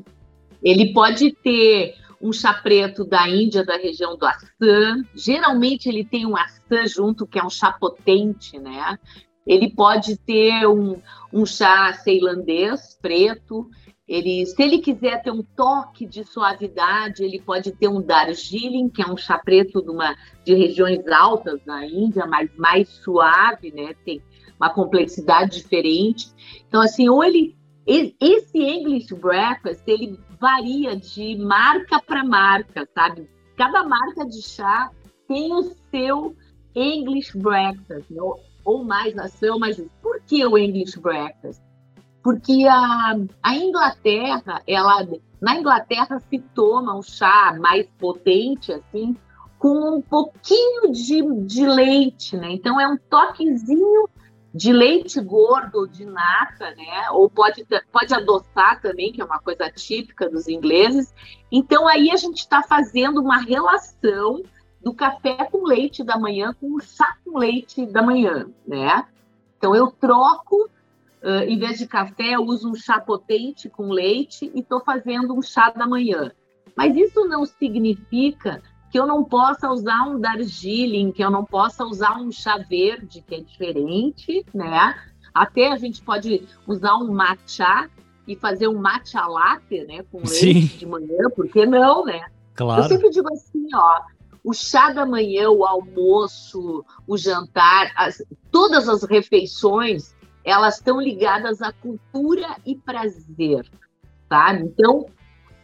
Ele 0.63 0.93
pode 0.93 1.33
ter 1.33 1.95
um 2.21 2.33
chá 2.33 2.55
preto 2.55 3.05
da 3.05 3.29
Índia, 3.29 3.65
da 3.65 3.77
região 3.77 4.17
do 4.17 4.27
Assam. 4.27 5.05
Geralmente 5.15 5.89
ele 5.89 6.05
tem 6.05 6.27
um 6.27 6.37
Assam 6.37 6.87
junto, 6.87 7.27
que 7.27 7.39
é 7.39 7.45
um 7.45 7.51
chá 7.51 7.73
potente, 7.73 8.59
né? 8.59 8.99
Ele 9.47 9.71
pode 9.71 10.17
ter 10.19 10.67
um, 10.67 11.01
um 11.33 11.47
chá 11.47 11.93
ceilandês 11.93 12.99
preto. 13.01 13.69
Ele, 14.09 14.47
se 14.47 14.63
ele 14.63 14.79
quiser 14.79 15.21
ter 15.23 15.33
um 15.33 15.43
toque 15.43 16.07
de 16.07 16.23
suavidade, 16.25 17.25
ele 17.25 17.41
pode 17.41 17.73
ter 17.73 17.89
um 17.89 18.01
Darjeeling, 18.01 18.89
que 18.89 19.03
é 19.03 19.07
um 19.07 19.17
chá 19.17 19.37
preto 19.37 19.83
de, 19.83 19.91
uma, 19.91 20.17
de 20.45 20.55
regiões 20.55 21.05
altas 21.09 21.61
da 21.65 21.85
Índia, 21.85 22.25
mas 22.27 22.49
mais 22.57 22.89
suave, 22.89 23.73
né? 23.73 23.95
Tem 24.05 24.23
uma 24.59 24.71
complexidade 24.71 25.61
diferente. 25.61 26.29
Então, 26.69 26.81
assim, 26.81 27.09
ou 27.09 27.23
ele. 27.23 27.57
Esse 27.89 28.59
English 28.59 29.15
Breakfast, 29.15 29.83
ele 29.87 30.19
varia 30.41 30.97
de 30.97 31.37
marca 31.37 32.03
para 32.03 32.25
marca, 32.25 32.89
sabe? 32.93 33.31
Cada 33.57 33.85
marca 33.85 34.27
de 34.27 34.43
chá 34.43 34.91
tem 35.29 35.53
o 35.53 35.63
seu 35.91 36.35
English 36.75 37.39
Breakfast, 37.39 38.11
né? 38.11 38.21
ou, 38.65 38.85
mais 38.85 39.17
ação, 39.17 39.59
mas 39.59 39.81
por 40.03 40.21
que 40.23 40.45
o 40.45 40.59
English 40.59 40.99
Breakfast? 40.99 41.63
Porque 42.27 42.67
a, 42.69 43.15
a 43.41 43.55
Inglaterra, 43.55 44.61
ela, 44.67 45.07
na 45.41 45.55
Inglaterra 45.55 46.19
se 46.19 46.41
toma 46.57 46.93
um 46.97 47.01
chá 47.01 47.57
mais 47.57 47.87
potente, 48.01 48.73
assim, 48.73 49.17
com 49.61 49.99
um 49.99 50.03
pouquinho 50.03 50.91
de, 50.91 51.23
de 51.45 51.65
leite, 51.65 52.37
né? 52.37 52.51
Então 52.51 52.81
é 52.81 52.89
um 52.89 52.97
toquezinho 52.97 54.09
de 54.53 54.73
leite 54.73 55.21
gordo 55.21 55.87
de 55.87 56.05
nata, 56.05 56.75
né? 56.75 57.11
Ou 57.13 57.31
pode, 57.31 57.65
pode 57.93 58.13
adoçar 58.13 58.81
também, 58.83 59.13
que 59.13 59.23
é 59.23 59.25
uma 59.25 59.39
coisa 59.39 59.71
típica 59.71 60.29
dos 60.29 60.49
ingleses. 60.49 61.15
Então 61.53 61.87
aí 61.87 62.11
a 62.11 62.17
gente 62.17 62.39
está 62.39 62.61
fazendo 62.61 63.21
uma 63.21 63.39
relação 63.39 64.43
do 64.83 64.93
café 64.93 65.45
com 65.45 65.65
leite 65.65 66.03
da 66.03 66.19
manhã 66.19 66.53
com 66.61 66.75
o 66.75 66.81
chá 66.81 67.17
com 67.25 67.39
leite 67.39 67.87
da 67.87 68.03
manhã, 68.03 68.49
né? 68.67 69.07
Então 69.57 69.77
eu 69.77 69.93
troco 69.93 70.69
Uh, 71.23 71.49
em 71.49 71.59
vez 71.59 71.79
de 71.79 71.87
café, 71.87 72.35
eu 72.35 72.43
uso 72.43 72.71
um 72.71 72.75
chá 72.75 73.01
potente 73.01 73.69
com 73.69 73.89
leite 73.89 74.51
e 74.55 74.61
estou 74.61 74.81
fazendo 74.81 75.35
um 75.35 75.43
chá 75.43 75.71
da 75.71 75.87
manhã. 75.87 76.31
Mas 76.77 76.95
isso 76.97 77.25
não 77.27 77.45
significa 77.45 78.63
que 78.91 78.99
eu 78.99 79.07
não 79.07 79.25
possa 79.25 79.71
usar 79.71 80.05
um 80.05 80.21
Darjeeling, 80.21 81.13
que 81.13 81.23
eu 81.23 81.31
não 81.31 81.45
possa 81.45 81.85
usar 81.85 82.19
um 82.19 82.31
chá 82.31 82.59
verde, 82.59 83.23
que 83.27 83.35
é 83.35 83.41
diferente, 83.41 84.45
né? 84.55 84.95
Até 85.35 85.73
a 85.73 85.77
gente 85.77 86.03
pode 86.03 86.47
usar 86.67 86.97
um 86.97 87.13
matcha 87.13 87.91
e 88.27 88.37
fazer 88.37 88.69
um 88.69 88.79
matcha 88.79 89.27
latte, 89.27 89.85
né? 89.85 90.03
Com 90.11 90.19
leite 90.19 90.69
Sim. 90.69 90.79
de 90.79 90.87
manhã, 90.87 91.29
por 91.35 91.49
que 91.49 91.67
não, 91.67 92.05
né? 92.05 92.27
Claro. 92.55 92.83
Eu 92.83 92.89
sempre 92.89 93.11
digo 93.11 93.29
assim, 93.33 93.67
ó, 93.75 94.01
o 94.43 94.55
chá 94.55 94.93
da 94.93 95.05
manhã, 95.05 95.51
o 95.51 95.65
almoço, 95.65 96.85
o 97.07 97.19
jantar, 97.19 97.93
as, 97.97 98.23
todas 98.51 98.89
as 98.89 99.03
refeições 99.03 100.16
elas 100.47 100.77
estão 100.77 101.01
ligadas 101.01 101.61
à 101.61 101.73
cultura 101.73 102.57
e 102.65 102.77
prazer, 102.77 103.69
tá? 104.29 104.55
Então, 104.55 105.07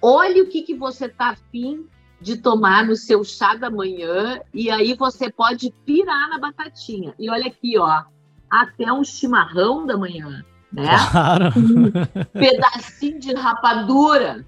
olhe 0.02 0.42
o 0.42 0.48
que, 0.48 0.62
que 0.62 0.74
você 0.74 1.06
está 1.06 1.30
afim 1.30 1.86
de 2.20 2.36
tomar 2.36 2.84
no 2.84 2.96
seu 2.96 3.22
chá 3.22 3.54
da 3.54 3.70
manhã 3.70 4.40
e 4.52 4.68
aí 4.68 4.94
você 4.94 5.30
pode 5.30 5.72
pirar 5.86 6.28
na 6.28 6.38
batatinha. 6.38 7.14
E 7.16 7.30
olha 7.30 7.46
aqui, 7.46 7.78
ó, 7.78 8.02
até 8.50 8.92
um 8.92 9.04
chimarrão 9.04 9.86
da 9.86 9.96
manhã, 9.96 10.44
né? 10.72 10.96
Claro. 11.10 11.52
Um 11.56 11.92
pedacinho 12.32 13.20
de 13.20 13.34
rapadura. 13.34 14.44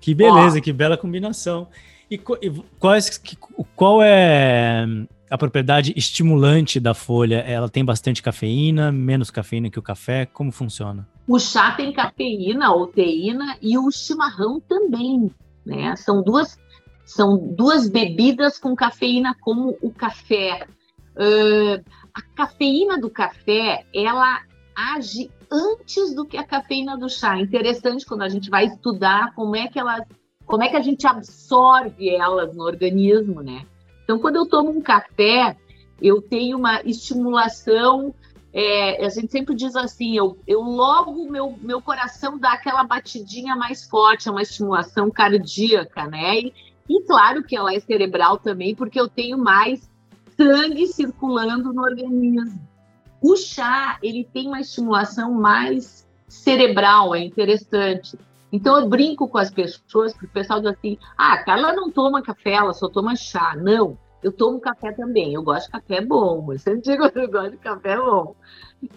Que 0.00 0.12
beleza, 0.12 0.58
ó. 0.58 0.60
que 0.60 0.72
bela 0.72 0.96
combinação. 0.96 1.68
E 2.10 2.16
é, 2.16 2.18
qual 3.76 4.02
é 4.02 4.86
a 5.30 5.36
propriedade 5.36 5.92
estimulante 5.96 6.80
da 6.80 6.94
folha, 6.94 7.38
ela 7.38 7.68
tem 7.68 7.84
bastante 7.84 8.22
cafeína, 8.22 8.90
menos 8.90 9.30
cafeína 9.30 9.70
que 9.70 9.78
o 9.78 9.82
café? 9.82 10.26
Como 10.26 10.50
funciona? 10.50 11.06
O 11.26 11.38
chá 11.38 11.72
tem 11.72 11.92
cafeína 11.92 12.72
ou 12.72 12.86
teína 12.86 13.56
e 13.60 13.76
o 13.76 13.90
chimarrão 13.90 14.60
também, 14.60 15.30
né? 15.64 15.94
São 15.96 16.22
duas, 16.22 16.58
são 17.04 17.36
duas 17.36 17.88
bebidas 17.88 18.58
com 18.58 18.74
cafeína 18.74 19.34
como 19.40 19.76
o 19.82 19.90
café. 19.90 20.66
Uh, 21.14 21.84
a 22.14 22.22
cafeína 22.34 22.98
do 22.98 23.10
café, 23.10 23.84
ela 23.94 24.40
age 24.74 25.30
antes 25.50 26.14
do 26.14 26.24
que 26.24 26.36
a 26.36 26.44
cafeína 26.44 26.96
do 26.96 27.08
chá. 27.08 27.38
Interessante 27.38 28.06
quando 28.06 28.22
a 28.22 28.28
gente 28.28 28.48
vai 28.48 28.66
estudar 28.66 29.34
como 29.34 29.56
é 29.56 29.68
que 29.68 29.78
elas, 29.78 30.02
como 30.46 30.62
é 30.62 30.68
que 30.68 30.76
a 30.76 30.82
gente 30.82 31.06
absorve 31.06 32.08
elas 32.08 32.54
no 32.54 32.64
organismo, 32.64 33.42
né? 33.42 33.66
Então, 34.08 34.18
quando 34.18 34.36
eu 34.36 34.46
tomo 34.46 34.70
um 34.70 34.80
café, 34.80 35.54
eu 36.00 36.22
tenho 36.22 36.56
uma 36.56 36.80
estimulação. 36.80 38.14
É, 38.54 39.04
a 39.04 39.10
gente 39.10 39.30
sempre 39.30 39.54
diz 39.54 39.76
assim, 39.76 40.16
eu, 40.16 40.38
eu 40.46 40.62
logo 40.62 41.30
meu, 41.30 41.58
meu 41.60 41.82
coração 41.82 42.38
dá 42.38 42.54
aquela 42.54 42.82
batidinha 42.84 43.54
mais 43.54 43.84
forte, 43.84 44.26
é 44.26 44.30
uma 44.30 44.40
estimulação 44.40 45.10
cardíaca, 45.10 46.06
né? 46.06 46.38
E, 46.38 46.54
e 46.88 47.02
claro 47.02 47.44
que 47.44 47.54
ela 47.54 47.74
é 47.74 47.78
cerebral 47.80 48.38
também, 48.38 48.74
porque 48.74 48.98
eu 48.98 49.08
tenho 49.10 49.36
mais 49.36 49.90
sangue 50.38 50.86
circulando 50.86 51.70
no 51.70 51.82
organismo. 51.82 52.58
O 53.20 53.36
chá, 53.36 53.98
ele 54.02 54.24
tem 54.24 54.46
uma 54.46 54.60
estimulação 54.60 55.34
mais 55.34 56.08
cerebral, 56.26 57.14
é 57.14 57.22
interessante. 57.22 58.18
Então 58.52 58.78
eu 58.78 58.88
brinco 58.88 59.28
com 59.28 59.38
as 59.38 59.50
pessoas, 59.50 60.12
porque 60.12 60.26
o 60.26 60.30
pessoal 60.30 60.60
diz 60.60 60.70
assim: 60.70 60.98
ah, 61.16 61.42
Carla 61.44 61.72
não 61.72 61.90
toma 61.90 62.22
café, 62.22 62.52
ela 62.52 62.72
só 62.72 62.88
toma 62.88 63.14
chá. 63.14 63.54
Não, 63.56 63.98
eu 64.22 64.32
tomo 64.32 64.60
café 64.60 64.92
também. 64.92 65.34
Eu 65.34 65.42
gosto 65.42 65.66
de 65.66 65.72
café 65.72 66.00
bom. 66.00 66.46
Eu 66.52 66.58
sempre 66.58 66.80
digo 66.82 67.10
que 67.10 67.18
eu 67.18 67.30
gosto 67.30 67.50
de 67.52 67.56
café 67.58 67.96
bom. 67.96 68.34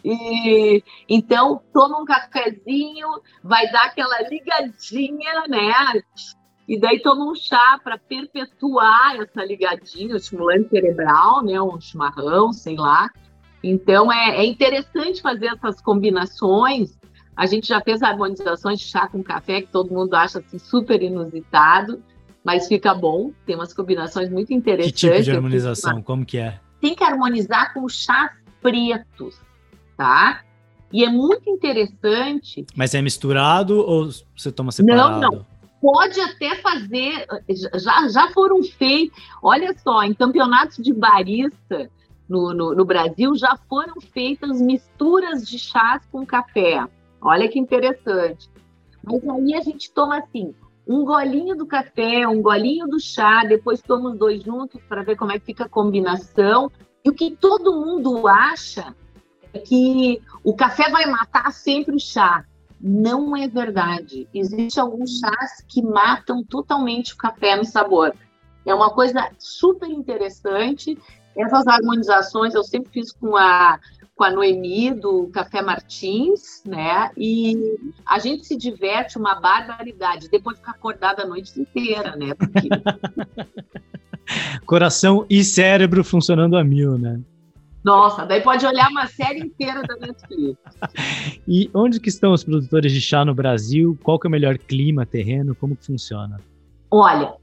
E, 0.04 0.84
então, 1.10 1.62
toma 1.74 2.02
um 2.02 2.06
cafezinho, 2.06 3.08
vai 3.44 3.72
dar 3.72 3.86
aquela 3.86 4.22
ligadinha, 4.30 5.48
né? 5.48 5.74
E 6.68 6.80
daí 6.80 7.02
toma 7.02 7.32
um 7.32 7.36
chá 7.36 7.80
para 7.84 7.98
perpetuar 7.98 9.20
essa 9.20 9.44
ligadinha, 9.44 10.14
o 10.14 10.18
estimulante 10.18 10.70
cerebral, 10.70 11.44
né? 11.44 11.60
Um 11.62 11.80
chimarrão, 11.80 12.54
sei 12.54 12.76
lá. 12.76 13.10
Então, 13.64 14.12
é, 14.12 14.38
é 14.38 14.46
interessante 14.46 15.22
fazer 15.22 15.48
essas 15.48 15.82
combinações 15.82 16.98
a 17.42 17.48
gente 17.48 17.70
já 17.70 17.82
fez 17.82 18.04
harmonizações 18.04 18.80
de 18.80 18.86
chá 18.86 19.08
com 19.08 19.24
café, 19.24 19.64
que 19.64 19.68
todo 19.70 19.92
mundo 19.92 20.14
acha 20.14 20.38
assim, 20.38 20.60
super 20.60 21.02
inusitado, 21.02 22.00
mas 22.44 22.68
fica 22.68 22.94
bom. 22.94 23.32
Tem 23.48 23.56
umas 23.56 23.74
combinações 23.74 24.30
muito 24.30 24.54
interessantes. 24.54 25.02
Que 25.02 25.10
tipo 25.10 25.24
de 25.24 25.32
harmonização? 25.32 26.04
Como 26.04 26.24
que 26.24 26.38
é? 26.38 26.60
Tem 26.80 26.94
que 26.94 27.04
harmonizar 27.04 27.74
com 27.74 27.90
chás 27.90 28.30
pretos, 28.62 29.42
tá? 29.98 30.44
E 30.94 31.04
é 31.04 31.10
muito 31.10 31.50
interessante. 31.50 32.64
Mas 32.76 32.94
é 32.94 33.02
misturado 33.02 33.80
ou 33.80 34.08
você 34.38 34.52
toma 34.52 34.72
separado? 34.72 35.20
Não, 35.22 35.32
não. 35.32 35.46
Pode 35.82 36.22
até 36.22 36.58
fazer. 36.58 37.26
Já, 37.74 38.08
já 38.08 38.30
foram 38.34 38.62
feitos. 38.62 39.20
Olha 39.42 39.76
só, 39.80 40.04
em 40.04 40.14
campeonatos 40.14 40.78
de 40.78 40.94
barista 40.94 41.90
no, 42.30 42.54
no, 42.54 42.76
no 42.76 42.86
Brasil 42.86 43.36
já 43.36 43.58
foram 43.68 44.00
feitas 44.00 44.62
misturas 44.62 45.50
de 45.50 45.58
chás 45.58 46.04
com 46.12 46.24
café. 46.24 46.86
Olha 47.22 47.48
que 47.48 47.60
interessante. 47.60 48.50
Mas 49.04 49.28
aí 49.28 49.54
a 49.54 49.62
gente 49.62 49.92
toma 49.92 50.18
assim, 50.18 50.54
um 50.88 51.06
golinho 51.06 51.56
do 51.56 51.66
café, 51.66 52.28
um 52.28 52.42
golinho 52.42 52.88
do 52.88 53.00
chá, 53.00 53.44
depois 53.44 53.82
toma 53.82 54.12
os 54.12 54.18
dois 54.18 54.42
juntos 54.44 54.82
para 54.88 55.04
ver 55.04 55.16
como 55.16 55.32
é 55.32 55.40
que 55.40 55.46
fica 55.46 55.66
a 55.66 55.70
combinação. 55.70 56.72
E 57.04 57.10
o 57.10 57.14
que 57.14 57.32
todo 57.32 57.80
mundo 57.86 58.28
acha 58.28 58.96
é 59.54 59.60
que 59.60 60.22
o 60.44 60.54
café 60.54 60.90
vai 60.90 61.06
matar 61.06 61.52
sempre 61.52 61.96
o 61.96 62.00
chá. 62.00 62.46
Não 62.80 63.38
é 63.38 63.48
verdade. 63.48 64.28
Existem 64.34 64.82
alguns 64.82 65.20
chás 65.20 65.64
que 65.68 65.84
matam 65.84 66.44
totalmente 66.44 67.14
o 67.14 67.18
café 67.18 67.56
no 67.56 67.66
sabor. 67.66 68.14
É 68.66 68.74
uma 68.74 68.90
coisa 68.90 69.30
super 69.38 69.90
interessante. 69.90 70.98
Essas 71.36 71.68
harmonizações 71.68 72.54
eu 72.54 72.64
sempre 72.64 72.92
fiz 72.92 73.12
com 73.12 73.36
a 73.36 73.80
com 74.22 74.26
a 74.26 74.30
Noemi 74.30 74.94
do 74.94 75.30
Café 75.30 75.64
Martins, 75.64 76.62
né? 76.64 77.10
E 77.18 77.76
a 78.06 78.20
gente 78.20 78.46
se 78.46 78.56
diverte 78.56 79.18
uma 79.18 79.34
barbaridade. 79.40 80.30
Depois 80.30 80.60
ficar 80.60 80.74
acordada 80.74 81.24
a 81.24 81.26
noite 81.26 81.60
inteira, 81.60 82.16
né? 82.16 82.36
Porque... 82.36 82.70
Coração 84.64 85.26
e 85.28 85.44
cérebro 85.44 86.04
funcionando 86.04 86.56
a 86.56 86.64
mil, 86.64 87.00
né? 87.00 87.20
Nossa, 87.84 88.24
daí 88.24 88.42
pode 88.42 88.64
olhar 88.64 88.90
uma 88.90 89.08
série 89.08 89.40
inteira 89.40 89.82
da 89.82 89.96
Netflix. 89.96 90.60
e 91.48 91.68
onde 91.74 92.00
que 92.00 92.10
estão 92.10 92.32
os 92.32 92.44
produtores 92.44 92.92
de 92.92 93.02
chá 93.02 93.26
no 93.26 93.34
Brasil? 93.34 93.98
Qual 94.04 94.20
que 94.20 94.28
é 94.28 94.30
o 94.30 94.32
melhor 94.32 94.56
clima, 94.60 95.04
terreno? 95.04 95.56
Como 95.56 95.76
que 95.76 95.84
funciona? 95.84 96.40
Olha, 96.92 97.34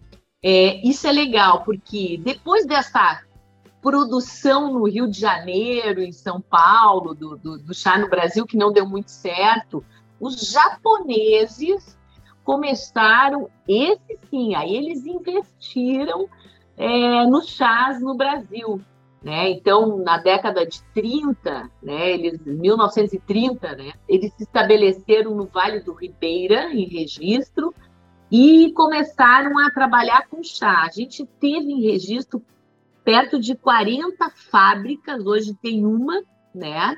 é, 0.45 0.81
isso 0.89 1.09
é 1.09 1.13
legal, 1.13 1.65
porque 1.65 2.21
depois 2.23 2.65
dessa 2.65 3.21
produção 3.81 4.73
no 4.73 4.89
Rio 4.89 5.09
de 5.09 5.19
Janeiro, 5.19 6.01
em 6.03 6.13
São 6.13 6.41
Paulo, 6.41 7.15
do, 7.15 7.37
do, 7.37 7.59
do 7.59 7.75
chá 7.75 7.99
no 7.99 8.09
Brasil, 8.09 8.47
que 8.47 8.57
não 8.57 8.73
deu 8.73 8.87
muito 8.87 9.11
certo, 9.11 9.85
os 10.21 10.51
japoneses 10.51 11.97
começaram, 12.43 13.49
esse 13.69 14.19
sim, 14.31 14.55
aí 14.55 14.75
eles 14.75 15.07
investiram 15.07 16.29
é, 16.77 17.27
nos 17.27 17.47
chás 17.49 18.01
no 18.01 18.17
Brasil. 18.17 18.81
Né? 19.23 19.51
Então, 19.51 19.99
na 19.99 20.17
década 20.19 20.65
de 20.65 20.83
30, 20.95 21.71
né, 21.83 22.13
eles, 22.13 22.41
1930, 22.45 23.77
né, 23.77 23.93
eles 24.09 24.33
se 24.35 24.45
estabeleceram 24.45 25.35
no 25.35 25.47
Vale 25.47 25.81
do 25.81 25.93
Ribeira, 25.93 26.73
em 26.73 26.85
registro, 26.85 27.75
e 28.31 28.73
começaram 28.73 29.59
a 29.59 29.71
trabalhar 29.71 30.29
com 30.29 30.43
chá. 30.43 30.85
A 30.85 30.91
gente 30.91 31.27
teve 31.41 31.73
em 31.73 31.83
registro 31.83 32.43
perto 33.09 33.41
de 33.41 33.55
40 33.55 34.31
fábricas, 34.51 35.25
hoje 35.25 35.55
tem 35.63 35.87
uma, 35.87 36.23
né? 36.55 36.95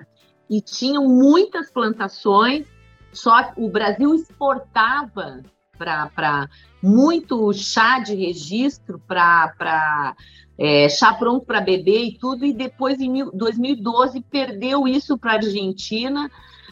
E 0.50 0.60
tinham 0.60 1.06
muitas 1.06 1.70
plantações, 1.70 2.66
só 3.12 3.52
o 3.56 3.68
Brasil 3.68 4.12
exportava 4.12 5.40
para 5.78 6.48
muito 6.82 7.52
chá 7.52 8.00
de 8.00 8.16
registro, 8.16 9.00
para 9.06 10.16
é, 10.58 10.88
chá 10.88 11.14
pronto 11.14 11.46
para 11.46 11.60
beber 11.60 12.06
e 12.06 12.18
tudo, 12.18 12.44
e 12.44 12.52
depois, 12.52 13.00
em 13.00 13.30
2012, 13.32 14.20
perdeu 14.22 14.88
isso 14.88 15.16
para 15.16 15.34
a 15.34 15.36
Argentina, 15.36 16.28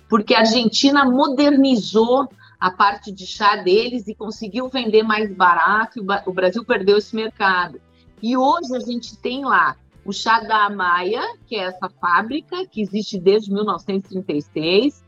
porque 0.08 0.34
a 0.34 0.40
Argentina 0.40 1.04
modernizou 1.04 2.28
a 2.58 2.72
parte 2.72 3.12
de 3.12 3.24
chá 3.24 3.54
deles 3.54 4.08
e 4.08 4.16
conseguiu 4.16 4.68
vender 4.68 5.04
mais 5.04 5.32
barato, 5.32 6.00
e 6.00 6.28
o 6.28 6.32
Brasil 6.32 6.64
perdeu 6.64 6.98
esse 6.98 7.14
mercado. 7.14 7.80
E 8.22 8.36
hoje 8.36 8.74
a 8.74 8.80
gente 8.80 9.16
tem 9.16 9.44
lá 9.44 9.76
o 10.04 10.12
chá 10.12 10.40
da 10.40 10.64
Amaia, 10.64 11.22
que 11.46 11.56
é 11.56 11.64
essa 11.64 11.88
fábrica 12.00 12.66
que 12.66 12.80
existe 12.80 13.18
desde 13.18 13.52
1936. 13.52 15.04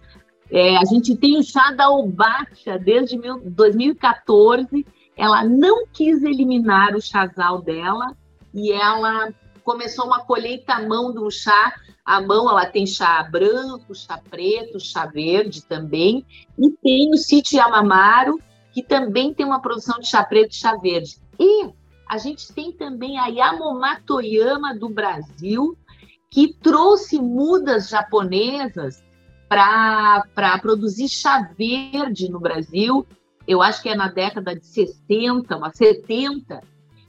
É, 0.51 0.77
a 0.77 0.85
gente 0.85 1.17
tem 1.17 1.39
o 1.39 1.43
chá 1.43 1.73
da 1.73 1.89
Obacha 1.91 2.79
desde 2.79 3.19
2014. 3.45 4.87
Ela 5.17 5.45
não 5.45 5.87
quis 5.87 6.23
eliminar 6.23 6.95
o 6.95 7.01
chazal 7.01 7.63
dela 7.63 8.17
e 8.53 8.73
ela 8.73 9.33
começou 9.63 10.07
uma 10.07 10.25
colheita 10.25 10.75
à 10.75 10.83
mão 10.87 11.13
do 11.13 11.31
chá. 11.31 11.75
A 12.05 12.21
mão 12.21 12.51
ela 12.51 12.67
tem 12.67 12.87
chá 12.87 13.23
branco, 13.23 13.95
chá 13.95 14.19
preto, 14.19 14.81
chá 14.81 15.07
verde 15.07 15.65
também. 15.65 16.27
E 16.59 16.71
tem 16.83 17.11
o 17.11 17.17
sítio 17.17 17.59
Yamamaro, 17.59 18.41
que 18.73 18.83
também 18.83 19.33
tem 19.33 19.47
uma 19.47 19.61
produção 19.61 19.99
de 19.99 20.09
chá 20.09 20.25
preto 20.25 20.51
e 20.51 20.57
chá 20.57 20.77
verde. 20.77 21.17
E 21.39 21.71
a 22.11 22.19
gente 22.19 22.53
tem 22.53 22.73
também 22.73 23.21
a 23.21 23.27
Yamoma 23.27 24.01
Toyama 24.05 24.77
do 24.77 24.89
Brasil, 24.89 25.79
que 26.29 26.53
trouxe 26.53 27.21
mudas 27.21 27.89
japonesas 27.89 29.01
para 29.49 30.59
produzir 30.61 31.09
chá 31.09 31.49
verde 31.57 32.29
no 32.29 32.41
Brasil. 32.41 33.07
Eu 33.47 33.63
acho 33.63 33.81
que 33.81 33.89
é 33.89 33.95
na 33.95 34.09
década 34.09 34.57
de 34.57 34.67
60, 34.67 35.57
uma 35.57 35.71
70. 35.73 36.61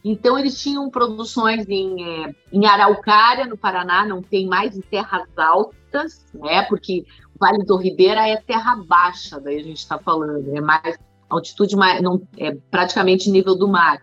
Então, 0.05 0.37
eles 0.37 0.61
tinham 0.61 0.87
produções 0.91 1.67
em, 1.67 2.03
é, 2.03 2.35
em 2.53 2.67
Araucária, 2.67 3.47
no 3.47 3.57
Paraná, 3.57 4.05
não 4.05 4.21
tem 4.21 4.45
mais 4.45 4.77
em 4.77 4.81
terras 4.81 5.27
altas, 5.35 6.27
né? 6.31 6.61
Porque 6.69 7.05
o 7.35 7.39
Vale 7.39 7.65
do 7.65 7.75
Ribeira 7.75 8.27
é 8.27 8.37
terra 8.37 8.75
baixa, 8.75 9.39
daí 9.39 9.57
a 9.57 9.63
gente 9.63 9.79
está 9.79 9.97
falando, 9.97 10.55
é 10.55 10.61
mais 10.61 10.99
altitude, 11.27 11.75
mais, 11.75 12.03
não, 12.03 12.21
é 12.37 12.55
praticamente 12.69 13.31
nível 13.31 13.55
do 13.55 13.67
mar. 13.67 13.99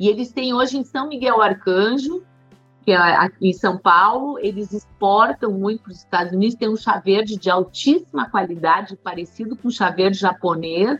E 0.00 0.08
eles 0.08 0.32
têm 0.32 0.54
hoje 0.54 0.78
em 0.78 0.82
São 0.82 1.06
Miguel 1.06 1.42
Arcanjo, 1.42 2.22
que 2.82 2.90
é 2.90 2.96
aqui 2.96 3.50
em 3.50 3.52
São 3.52 3.76
Paulo, 3.76 4.38
eles 4.38 4.72
exportam 4.72 5.52
muito 5.52 5.82
para 5.82 5.92
os 5.92 5.98
Estados 5.98 6.32
Unidos, 6.32 6.56
tem 6.56 6.70
um 6.70 6.76
chá 6.76 6.98
verde 6.98 7.36
de 7.36 7.50
altíssima 7.50 8.30
qualidade, 8.30 8.96
parecido 8.96 9.54
com 9.54 9.68
o 9.68 9.70
chá 9.70 9.90
verde 9.90 10.16
japonês. 10.16 10.98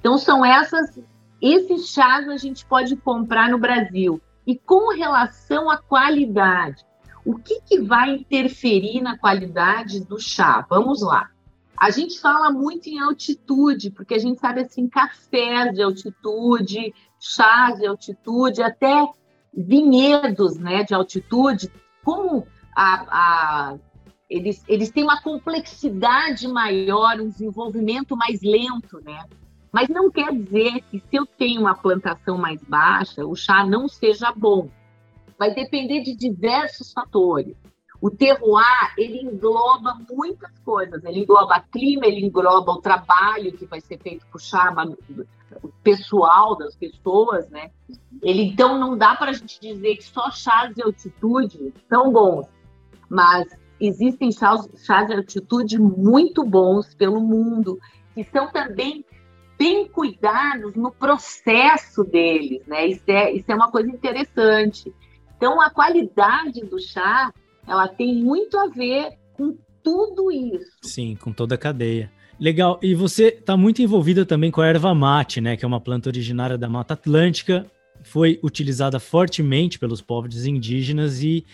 Então, 0.00 0.18
são 0.18 0.44
essas, 0.44 0.98
esses 1.40 1.90
chás 1.90 2.28
a 2.28 2.36
gente 2.36 2.66
pode 2.66 2.96
comprar 2.96 3.50
no 3.50 3.56
Brasil. 3.56 4.20
E 4.44 4.58
com 4.58 4.92
relação 4.96 5.70
à 5.70 5.78
qualidade, 5.78 6.84
o 7.24 7.38
que, 7.38 7.60
que 7.60 7.80
vai 7.80 8.16
interferir 8.16 9.00
na 9.00 9.16
qualidade 9.16 10.04
do 10.04 10.18
chá? 10.18 10.66
Vamos 10.68 11.02
lá. 11.02 11.30
A 11.76 11.90
gente 11.90 12.20
fala 12.20 12.50
muito 12.50 12.88
em 12.88 12.98
altitude, 12.98 13.90
porque 13.90 14.12
a 14.12 14.18
gente 14.18 14.40
sabe 14.40 14.62
assim, 14.62 14.88
cafés 14.88 15.72
de 15.72 15.82
altitude, 15.82 16.92
chás 17.20 17.78
de 17.78 17.86
altitude, 17.86 18.62
até 18.62 19.06
vinhedos 19.52 20.56
né, 20.58 20.82
de 20.82 20.94
altitude, 20.94 21.70
como 22.02 22.46
a, 22.74 22.94
a, 23.10 23.78
eles, 24.28 24.64
eles 24.66 24.90
têm 24.90 25.04
uma 25.04 25.20
complexidade 25.20 26.48
maior, 26.48 27.20
um 27.20 27.28
desenvolvimento 27.28 28.16
mais 28.16 28.40
lento, 28.42 29.00
né? 29.04 29.24
Mas 29.72 29.88
não 29.88 30.10
quer 30.10 30.32
dizer 30.32 30.82
que 30.90 30.98
se 30.98 31.16
eu 31.16 31.26
tenho 31.26 31.60
uma 31.60 31.74
plantação 31.74 32.36
mais 32.38 32.62
baixa, 32.62 33.24
o 33.24 33.36
chá 33.36 33.64
não 33.64 33.86
seja 33.88 34.32
bom. 34.32 34.68
Vai 35.38 35.54
depender 35.54 36.02
de 36.02 36.16
diversos 36.16 36.92
fatores. 36.92 37.56
O 38.00 38.10
terroir, 38.10 38.94
ele 38.96 39.20
engloba 39.20 39.98
muitas 40.10 40.50
coisas. 40.64 41.04
Ele 41.04 41.20
engloba 41.20 41.60
clima, 41.60 42.06
ele 42.06 42.24
engloba 42.24 42.72
o 42.72 42.80
trabalho 42.80 43.52
que 43.52 43.66
vai 43.66 43.80
ser 43.80 43.98
feito 43.98 44.26
por 44.26 44.40
chá, 44.40 44.72
pessoal 45.82 46.56
das 46.56 46.74
pessoas, 46.74 47.48
né? 47.50 47.70
Ele 48.22 48.42
então 48.42 48.78
não 48.78 48.96
dá 48.96 49.14
para 49.16 49.30
a 49.30 49.34
gente 49.34 49.60
dizer 49.60 49.96
que 49.96 50.04
só 50.04 50.30
chás 50.30 50.74
de 50.74 50.82
altitude 50.82 51.74
são 51.88 52.12
bons, 52.12 52.46
mas 53.08 53.48
existem 53.80 54.30
chás, 54.30 54.68
chás 54.84 55.08
de 55.08 55.14
altitude 55.14 55.78
muito 55.78 56.44
bons 56.44 56.94
pelo 56.94 57.20
mundo, 57.20 57.78
que 58.14 58.24
são 58.24 58.50
também 58.50 59.04
bem 59.58 59.88
cuidados 59.88 60.74
no 60.74 60.90
processo 60.90 62.02
deles, 62.04 62.66
né? 62.66 62.86
Isso 62.86 63.04
é, 63.08 63.32
isso 63.32 63.50
é 63.50 63.54
uma 63.54 63.70
coisa 63.70 63.90
interessante. 63.90 64.92
Então, 65.36 65.60
a 65.60 65.70
qualidade 65.70 66.60
do 66.62 66.78
chá, 66.78 67.32
ela 67.70 67.86
tem 67.86 68.16
muito 68.16 68.58
a 68.58 68.66
ver 68.66 69.12
com 69.34 69.56
tudo 69.80 70.32
isso. 70.32 70.72
Sim, 70.82 71.14
com 71.14 71.32
toda 71.32 71.54
a 71.54 71.58
cadeia. 71.58 72.10
Legal. 72.38 72.80
E 72.82 72.96
você 72.96 73.28
está 73.28 73.56
muito 73.56 73.80
envolvida 73.80 74.26
também 74.26 74.50
com 74.50 74.60
a 74.60 74.66
erva 74.66 74.92
mate, 74.92 75.40
né? 75.40 75.56
Que 75.56 75.64
é 75.64 75.68
uma 75.68 75.80
planta 75.80 76.08
originária 76.08 76.58
da 76.58 76.68
Mata 76.68 76.94
Atlântica, 76.94 77.70
foi 78.02 78.40
utilizada 78.42 78.98
fortemente 78.98 79.78
pelos 79.78 80.00
povos 80.00 80.46
indígenas 80.46 81.22
e 81.22 81.44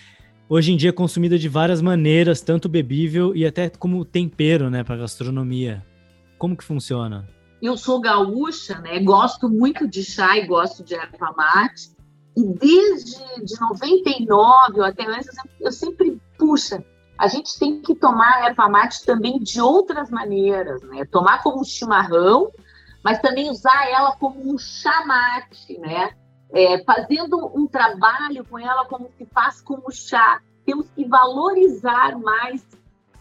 hoje 0.48 0.72
em 0.72 0.76
dia 0.76 0.88
é 0.88 0.92
consumida 0.92 1.38
de 1.38 1.48
várias 1.48 1.82
maneiras, 1.82 2.40
tanto 2.40 2.68
bebível 2.68 3.36
e 3.36 3.44
até 3.44 3.68
como 3.68 4.04
tempero, 4.04 4.70
né, 4.70 4.82
para 4.82 4.96
gastronomia. 4.96 5.84
Como 6.38 6.56
que 6.56 6.64
funciona? 6.64 7.28
Eu 7.60 7.76
sou 7.76 8.00
gaúcha, 8.00 8.78
né? 8.78 9.00
Gosto 9.00 9.50
muito 9.50 9.86
de 9.86 10.02
chá 10.02 10.38
e 10.38 10.46
gosto 10.46 10.82
de 10.82 10.94
erva 10.94 11.34
mate. 11.36 11.95
E 12.36 12.44
desde 12.44 13.44
de 13.44 13.60
99 13.60 14.80
ou 14.80 14.84
até 14.84 15.06
antes, 15.06 15.34
eu 15.60 15.72
sempre, 15.72 16.20
puxa, 16.38 16.84
a 17.18 17.28
gente 17.28 17.58
tem 17.58 17.80
que 17.80 17.94
tomar 17.94 18.46
erva 18.46 18.68
mate 18.68 19.04
também 19.06 19.38
de 19.38 19.60
outras 19.60 20.10
maneiras, 20.10 20.82
né? 20.82 21.06
Tomar 21.06 21.42
como 21.42 21.64
chimarrão, 21.64 22.50
mas 23.02 23.20
também 23.20 23.50
usar 23.50 23.88
ela 23.88 24.14
como 24.16 24.52
um 24.52 24.58
chá 24.58 25.04
mate, 25.06 25.78
né? 25.78 26.10
É, 26.52 26.84
fazendo 26.84 27.50
um 27.54 27.66
trabalho 27.66 28.44
com 28.44 28.58
ela 28.58 28.84
como 28.84 29.10
se 29.16 29.24
faz 29.26 29.62
com 29.62 29.80
o 29.84 29.90
chá. 29.90 30.40
Temos 30.64 30.88
que 30.90 31.04
valorizar 31.06 32.18
mais 32.18 32.64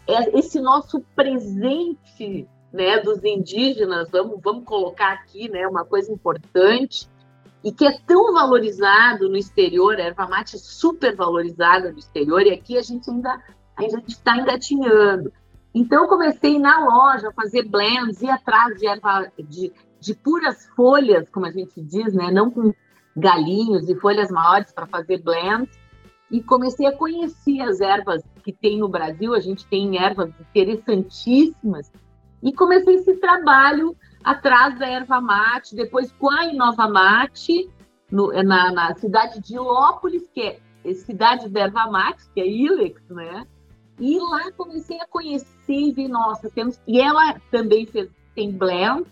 esse 0.06 0.60
nosso 0.60 1.00
presente 1.14 2.46
né, 2.72 3.00
dos 3.00 3.24
indígenas, 3.24 4.10
vamos, 4.10 4.40
vamos 4.42 4.64
colocar 4.64 5.12
aqui 5.12 5.48
né, 5.48 5.66
uma 5.66 5.84
coisa 5.84 6.12
importante, 6.12 7.08
e 7.66 7.72
que 7.72 7.84
é 7.84 7.98
tão 8.06 8.32
valorizado 8.32 9.28
no 9.28 9.36
exterior, 9.36 9.96
a 9.96 10.04
erva 10.04 10.28
mate 10.28 10.54
é 10.54 10.58
super 10.60 11.16
valorizada 11.16 11.90
no 11.90 11.98
exterior, 11.98 12.42
e 12.42 12.52
aqui 12.52 12.78
a 12.78 12.82
gente 12.82 13.10
ainda 13.10 13.42
a 13.76 13.82
gente 13.82 14.10
está 14.10 14.36
engatinhando. 14.36 15.32
Então, 15.74 16.06
comecei 16.06 16.60
na 16.60 16.78
loja 16.78 17.28
a 17.28 17.32
fazer 17.32 17.64
blends, 17.64 18.22
ir 18.22 18.30
atrás 18.30 18.78
de 18.78 18.86
erva, 18.86 19.32
de, 19.36 19.72
de 19.98 20.14
puras 20.14 20.64
folhas, 20.76 21.28
como 21.28 21.44
a 21.44 21.50
gente 21.50 21.82
diz, 21.82 22.14
né? 22.14 22.30
não 22.30 22.52
com 22.52 22.72
galinhos 23.16 23.88
e 23.88 23.96
folhas 23.96 24.30
maiores 24.30 24.70
para 24.70 24.86
fazer 24.86 25.20
blends, 25.20 25.76
e 26.30 26.40
comecei 26.40 26.86
a 26.86 26.96
conhecer 26.96 27.60
as 27.62 27.80
ervas 27.80 28.22
que 28.44 28.52
tem 28.52 28.78
no 28.78 28.88
Brasil. 28.88 29.34
A 29.34 29.40
gente 29.40 29.66
tem 29.66 29.98
ervas 29.98 30.30
interessantíssimas, 30.38 31.90
e 32.40 32.52
comecei 32.52 32.94
esse 32.94 33.16
trabalho 33.16 33.96
atrás 34.26 34.76
da 34.76 34.88
erva 34.88 35.20
mate, 35.20 35.76
depois 35.76 36.10
com 36.10 36.28
a 36.28 36.46
Inova 36.46 36.88
Mate, 36.88 37.70
no, 38.10 38.32
na, 38.42 38.72
na, 38.72 38.94
cidade 38.96 39.40
de 39.40 39.54
Ilópolis, 39.54 40.28
que 40.34 40.60
é 40.84 40.94
cidade 40.94 41.48
da 41.48 41.60
erva 41.60 41.86
mate, 41.86 42.28
que 42.34 42.40
é 42.40 42.46
Ilex, 42.46 43.00
né? 43.08 43.46
E 44.00 44.18
lá 44.18 44.50
comecei 44.52 45.00
a 45.00 45.06
conhecer 45.06 45.94
e 45.96 46.08
nossa, 46.08 46.50
temos. 46.50 46.80
E 46.88 47.00
ela 47.00 47.40
também 47.52 47.86
fez, 47.86 48.10
tem 48.34 48.50
blend. 48.50 49.06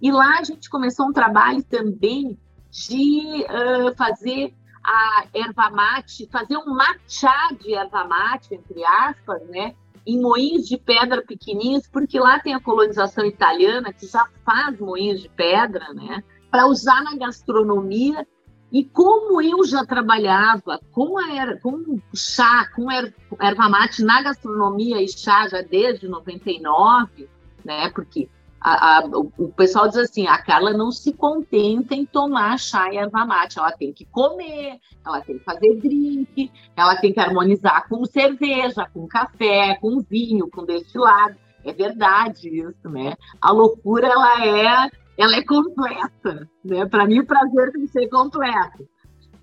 E 0.00 0.12
lá 0.12 0.38
a 0.38 0.44
gente 0.44 0.70
começou 0.70 1.06
um 1.06 1.12
trabalho 1.12 1.62
também 1.64 2.38
de 2.70 3.44
uh, 3.44 3.94
fazer 3.96 4.54
a 4.84 5.26
erva 5.34 5.70
mate, 5.70 6.28
fazer 6.30 6.56
um 6.58 6.74
matcha 6.74 7.32
de 7.60 7.74
erva 7.74 8.04
mate, 8.04 8.54
entre 8.54 8.84
aspas, 8.84 9.42
né? 9.48 9.74
Em 10.06 10.20
moinhos 10.20 10.66
de 10.68 10.76
pedra 10.76 11.22
pequenininhos, 11.22 11.88
porque 11.88 12.18
lá 12.18 12.38
tem 12.38 12.54
a 12.54 12.60
colonização 12.60 13.24
italiana 13.24 13.92
que 13.92 14.06
já 14.06 14.26
faz 14.44 14.78
moinhos 14.78 15.22
de 15.22 15.28
pedra, 15.28 15.92
né? 15.94 16.22
Para 16.50 16.66
usar 16.66 17.02
na 17.02 17.16
gastronomia 17.16 18.26
e 18.70 18.84
como 18.84 19.40
eu 19.40 19.64
já 19.64 19.86
trabalhava 19.86 20.80
com, 20.90 21.16
a, 21.16 21.56
com 21.60 22.00
chá, 22.12 22.68
com 22.74 22.90
er, 22.90 23.14
erva 23.40 23.68
mate 23.68 24.02
na 24.02 24.20
gastronomia 24.20 25.00
e 25.00 25.08
chá 25.08 25.46
já 25.48 25.62
desde 25.62 26.08
99, 26.08 27.28
né? 27.64 27.88
Porque 27.90 28.28
a, 28.64 28.98
a, 28.98 29.06
o, 29.06 29.52
pessoal 29.52 29.88
diz 29.88 29.98
assim, 29.98 30.26
a 30.26 30.38
Carla 30.38 30.72
não 30.72 30.90
se 30.90 31.12
contenta 31.12 31.94
em 31.94 32.06
tomar 32.06 32.58
chá 32.58 32.90
e 32.90 32.96
erva 32.96 33.26
mate, 33.26 33.58
ela 33.58 33.70
tem 33.70 33.92
que 33.92 34.06
comer, 34.06 34.80
ela 35.04 35.20
tem 35.20 35.38
que 35.38 35.44
fazer 35.44 35.76
drink, 35.76 36.50
ela 36.74 36.96
tem 36.96 37.12
que 37.12 37.20
harmonizar 37.20 37.86
com 37.86 38.06
cerveja, 38.06 38.88
com 38.94 39.06
café, 39.06 39.76
com 39.82 40.00
vinho, 40.00 40.48
com 40.48 40.64
destilado. 40.64 41.36
É 41.62 41.74
verdade 41.74 42.48
isso, 42.48 42.88
né? 42.88 43.14
A 43.38 43.52
loucura, 43.52 44.06
ela 44.06 44.46
é 44.46 44.90
ela 45.16 45.36
é 45.36 45.44
completa, 45.44 46.48
né? 46.64 46.86
Para 46.86 47.06
mim, 47.06 47.20
o 47.20 47.26
prazer 47.26 47.70
tem 47.70 47.82
que 47.82 47.92
ser 47.92 48.08
completo. 48.08 48.88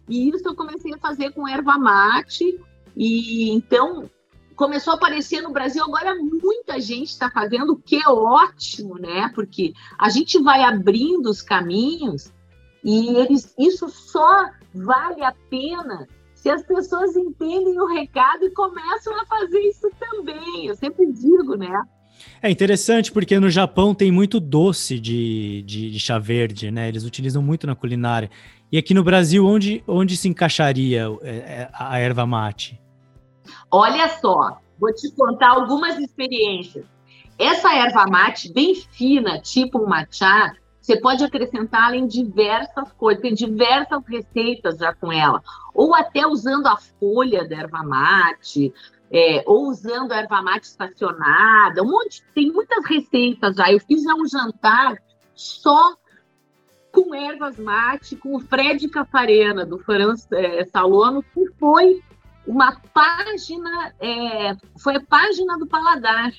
E 0.09 0.29
isso 0.29 0.47
eu 0.47 0.55
comecei 0.55 0.93
a 0.95 0.97
fazer 0.97 1.31
com 1.31 1.47
erva 1.47 1.77
mate, 1.77 2.59
e 2.97 3.51
então 3.51 4.09
começou 4.61 4.93
a 4.93 4.95
aparecer 4.95 5.41
no 5.41 5.51
Brasil. 5.51 5.83
Agora 5.83 6.13
muita 6.13 6.79
gente 6.79 7.07
está 7.07 7.31
fazendo, 7.31 7.73
o 7.73 7.77
que 7.77 7.95
é 7.95 8.07
ótimo, 8.07 8.99
né? 8.99 9.31
Porque 9.33 9.73
a 9.97 10.07
gente 10.07 10.39
vai 10.39 10.61
abrindo 10.61 11.31
os 11.31 11.41
caminhos 11.41 12.31
e 12.83 13.09
eles, 13.17 13.55
isso 13.57 13.89
só 13.89 14.51
vale 14.71 15.23
a 15.23 15.33
pena 15.49 16.07
se 16.35 16.47
as 16.47 16.61
pessoas 16.61 17.15
entendem 17.15 17.79
o 17.79 17.87
recado 17.87 18.45
e 18.45 18.51
começam 18.51 19.19
a 19.19 19.25
fazer 19.25 19.59
isso 19.61 19.89
também. 19.99 20.67
Eu 20.67 20.75
sempre 20.75 21.11
digo, 21.11 21.55
né? 21.55 21.81
É 22.39 22.51
interessante 22.51 23.11
porque 23.11 23.39
no 23.39 23.49
Japão 23.49 23.95
tem 23.95 24.11
muito 24.11 24.39
doce 24.39 24.99
de, 24.99 25.63
de, 25.63 25.89
de, 25.89 25.99
chá 25.99 26.19
verde, 26.19 26.69
né? 26.69 26.87
Eles 26.87 27.03
utilizam 27.03 27.41
muito 27.41 27.65
na 27.65 27.75
culinária. 27.75 28.29
E 28.71 28.77
aqui 28.77 28.93
no 28.93 29.03
Brasil, 29.03 29.43
onde, 29.43 29.83
onde 29.87 30.15
se 30.15 30.27
encaixaria 30.27 31.07
é, 31.23 31.29
é, 31.29 31.69
a 31.73 31.97
erva 31.97 32.27
mate? 32.27 32.80
Olha 33.71 34.09
só, 34.19 34.59
vou 34.77 34.93
te 34.93 35.09
contar 35.11 35.51
algumas 35.51 35.97
experiências. 35.97 36.85
Essa 37.39 37.73
erva 37.73 38.05
mate 38.05 38.51
bem 38.51 38.75
fina, 38.75 39.39
tipo 39.39 39.79
um 39.79 39.87
matcha, 39.87 40.53
você 40.81 40.99
pode 40.99 41.23
acrescentar 41.23 41.93
em 41.93 42.05
diversas 42.05 42.91
coisas, 42.93 43.21
tem 43.21 43.33
diversas 43.33 44.03
receitas 44.07 44.77
já 44.77 44.93
com 44.93 45.11
ela. 45.11 45.41
Ou 45.73 45.95
até 45.95 46.27
usando 46.27 46.67
a 46.67 46.75
folha 46.75 47.47
da 47.47 47.55
erva 47.55 47.83
mate, 47.83 48.73
é, 49.11 49.43
ou 49.45 49.67
usando 49.67 50.11
erva 50.11 50.41
mate 50.41 50.67
estacionada, 50.67 51.83
um 51.83 51.91
monte, 51.91 52.23
tem 52.33 52.51
muitas 52.51 52.85
receitas 52.85 53.55
já. 53.55 53.71
Eu 53.71 53.79
fiz 53.79 54.03
já 54.03 54.13
um 54.15 54.27
jantar 54.27 54.97
só 55.33 55.95
com 56.91 57.15
ervas 57.15 57.57
mate, 57.57 58.15
com 58.15 58.35
o 58.35 58.39
Fred 58.39 58.87
Cafarena, 58.89 59.65
do 59.65 59.79
Franz 59.79 60.27
é, 60.31 60.65
Salono, 60.65 61.23
que 61.23 61.45
foi 61.59 62.01
uma 62.45 62.75
página, 62.93 63.93
é, 63.99 64.55
foi 64.77 64.95
a 64.95 65.01
página 65.01 65.57
do 65.57 65.67
paladar, 65.67 66.31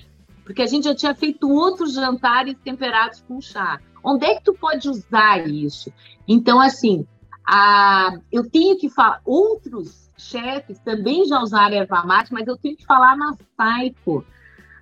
porque 0.45 0.63
a 0.63 0.67
gente 0.67 0.85
já 0.85 0.95
tinha 0.95 1.15
feito 1.15 1.49
outros 1.51 1.95
jantares 1.95 2.57
temperados 2.65 3.21
com 3.27 3.41
chá. 3.41 3.81
Onde 4.03 4.27
é 4.27 4.35
que 4.35 4.45
tu 4.45 4.55
pode 4.55 4.89
usar 4.89 5.47
isso? 5.47 5.93
Então, 6.27 6.61
assim, 6.61 7.07
a, 7.49 8.13
eu 8.31 8.49
tenho 8.49 8.77
que 8.77 8.89
falar, 8.89 9.21
outros 9.25 10.11
chefes 10.17 10.79
também 10.81 11.25
já 11.25 11.41
usaram 11.41 11.77
erva 11.77 12.05
mate, 12.05 12.33
mas 12.33 12.47
eu 12.47 12.57
tenho 12.57 12.77
que 12.77 12.85
falar 12.85 13.17
na 13.17 13.35
Saiko. 13.57 14.25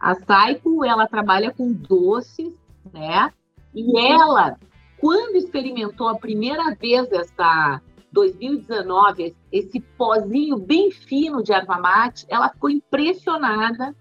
A 0.01 0.15
Saiko, 0.15 0.85
ela 0.85 1.07
trabalha 1.07 1.53
com 1.53 1.73
doces, 1.73 2.53
né? 2.93 3.31
E 3.75 3.99
ela, 3.99 4.57
quando 4.99 5.37
experimentou 5.37 6.09
a 6.09 6.19
primeira 6.19 6.75
vez 6.75 7.11
essa 7.13 7.81
2019, 8.13 9.35
esse 9.53 9.81
pozinho 9.81 10.59
bem 10.59 10.91
fino 10.91 11.43
de 11.43 11.53
erva 11.53 11.79
mate, 11.79 12.27
ela 12.29 12.49
ficou 12.49 12.71
impressionada, 12.71 13.95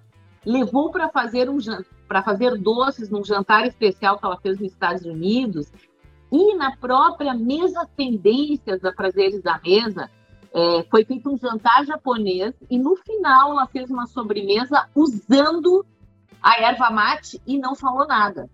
levou 0.46 0.92
para 0.92 1.10
fazer 1.10 1.50
um 1.50 1.58
para 2.08 2.24
fazer 2.24 2.58
doces 2.58 3.10
num 3.10 3.24
jantar 3.24 3.68
especial 3.68 4.18
que 4.18 4.26
ela 4.26 4.40
fez 4.40 4.60
nos 4.60 4.72
Estados 4.72 5.06
Unidos 5.06 5.72
e 6.32 6.56
na 6.56 6.76
própria 6.76 7.34
mesa 7.34 7.88
tendências 7.96 8.82
da 8.82 8.92
Prazeres 8.92 9.42
da 9.44 9.60
Mesa, 9.64 10.10
é, 10.52 10.84
foi 10.90 11.06
feito 11.06 11.32
um 11.32 11.38
jantar 11.38 11.86
japonês 11.86 12.54
e 12.70 12.78
no 12.80 12.96
final 12.96 13.52
ela 13.52 13.68
fez 13.68 13.90
uma 13.90 14.08
sobremesa 14.08 14.88
usando 14.96 15.86
a 16.42 16.60
erva 16.62 16.90
mate 16.90 17.42
e 17.46 17.58
não 17.58 17.76
falou 17.76 18.08
nada. 18.08 18.50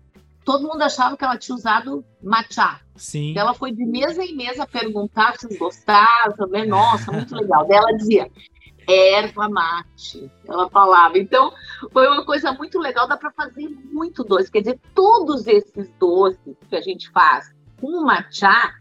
Todo 0.46 0.66
mundo 0.66 0.80
achava 0.80 1.16
que 1.16 1.24
ela 1.24 1.36
tinha 1.36 1.54
usado 1.54 2.02
matcha. 2.22 2.80
Sim. 2.94 3.36
Ela 3.36 3.52
foi 3.52 3.72
de 3.72 3.84
mesa 3.84 4.24
em 4.24 4.34
mesa 4.34 4.66
perguntar 4.66 5.36
se 5.36 5.58
gostavam 5.58 6.36
também. 6.36 6.66
Nossa, 6.66 7.12
muito 7.12 7.34
legal. 7.34 7.66
Daí 7.66 7.76
ela 7.76 7.92
dizia 7.92 8.30
erva 8.88 9.48
mate. 9.48 10.30
Ela 10.48 10.70
falava. 10.70 11.18
Então, 11.18 11.52
foi 11.92 12.06
uma 12.06 12.24
coisa 12.24 12.52
muito 12.52 12.78
legal. 12.78 13.08
Dá 13.08 13.16
para 13.16 13.32
fazer 13.32 13.68
muito 13.92 14.24
doce. 14.24 14.50
Quer 14.50 14.60
dizer, 14.60 14.80
todos 14.94 15.46
esses 15.46 15.90
doces 15.98 16.56
que 16.70 16.76
a 16.76 16.80
gente 16.80 17.10
faz 17.10 17.52
com 17.80 18.04
matcha, 18.04 18.72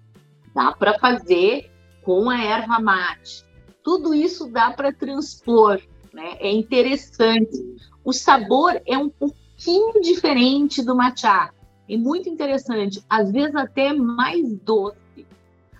dá 0.54 0.72
para 0.72 0.98
fazer 1.00 1.70
com 2.04 2.30
a 2.30 2.40
erva 2.40 2.80
mate. 2.80 3.44
Tudo 3.84 4.14
isso 4.14 4.48
dá 4.48 4.72
para 4.72 4.94
transpor 4.94 5.82
né? 6.16 6.38
É 6.40 6.50
interessante. 6.50 7.62
O 8.04 8.14
sabor 8.14 8.82
é 8.88 8.98
um 8.98 9.10
pouquinho 9.10 10.02
diferente 10.02 10.82
do 10.82 10.96
matcha. 10.96 11.52
É 11.90 11.98
muito 11.98 12.28
interessante, 12.28 13.04
às 13.10 13.32
vezes 13.32 13.56
até 13.56 13.94
mais 13.94 14.58
doce. 14.60 14.98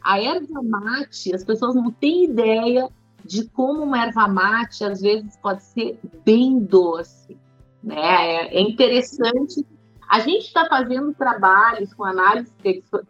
A 0.02 0.20
erva 0.20 0.62
mate, 0.62 1.34
as 1.34 1.44
pessoas 1.44 1.76
não 1.76 1.92
têm 1.92 2.26
ideia 2.26 2.90
de 3.24 3.50
como 3.50 3.84
uma 3.84 4.04
erva 4.04 4.28
mate 4.28 4.84
às 4.84 5.02
vezes 5.02 5.36
pode 5.38 5.64
ser 5.64 6.00
bem 6.24 6.60
doce. 6.60 7.36
Né? 7.84 7.96
É, 7.96 8.58
é 8.58 8.62
interessante. 8.62 9.66
A 10.08 10.20
gente 10.20 10.46
está 10.46 10.68
fazendo 10.68 11.14
trabalhos 11.16 11.92
com 11.94 12.04
análise 12.04 12.54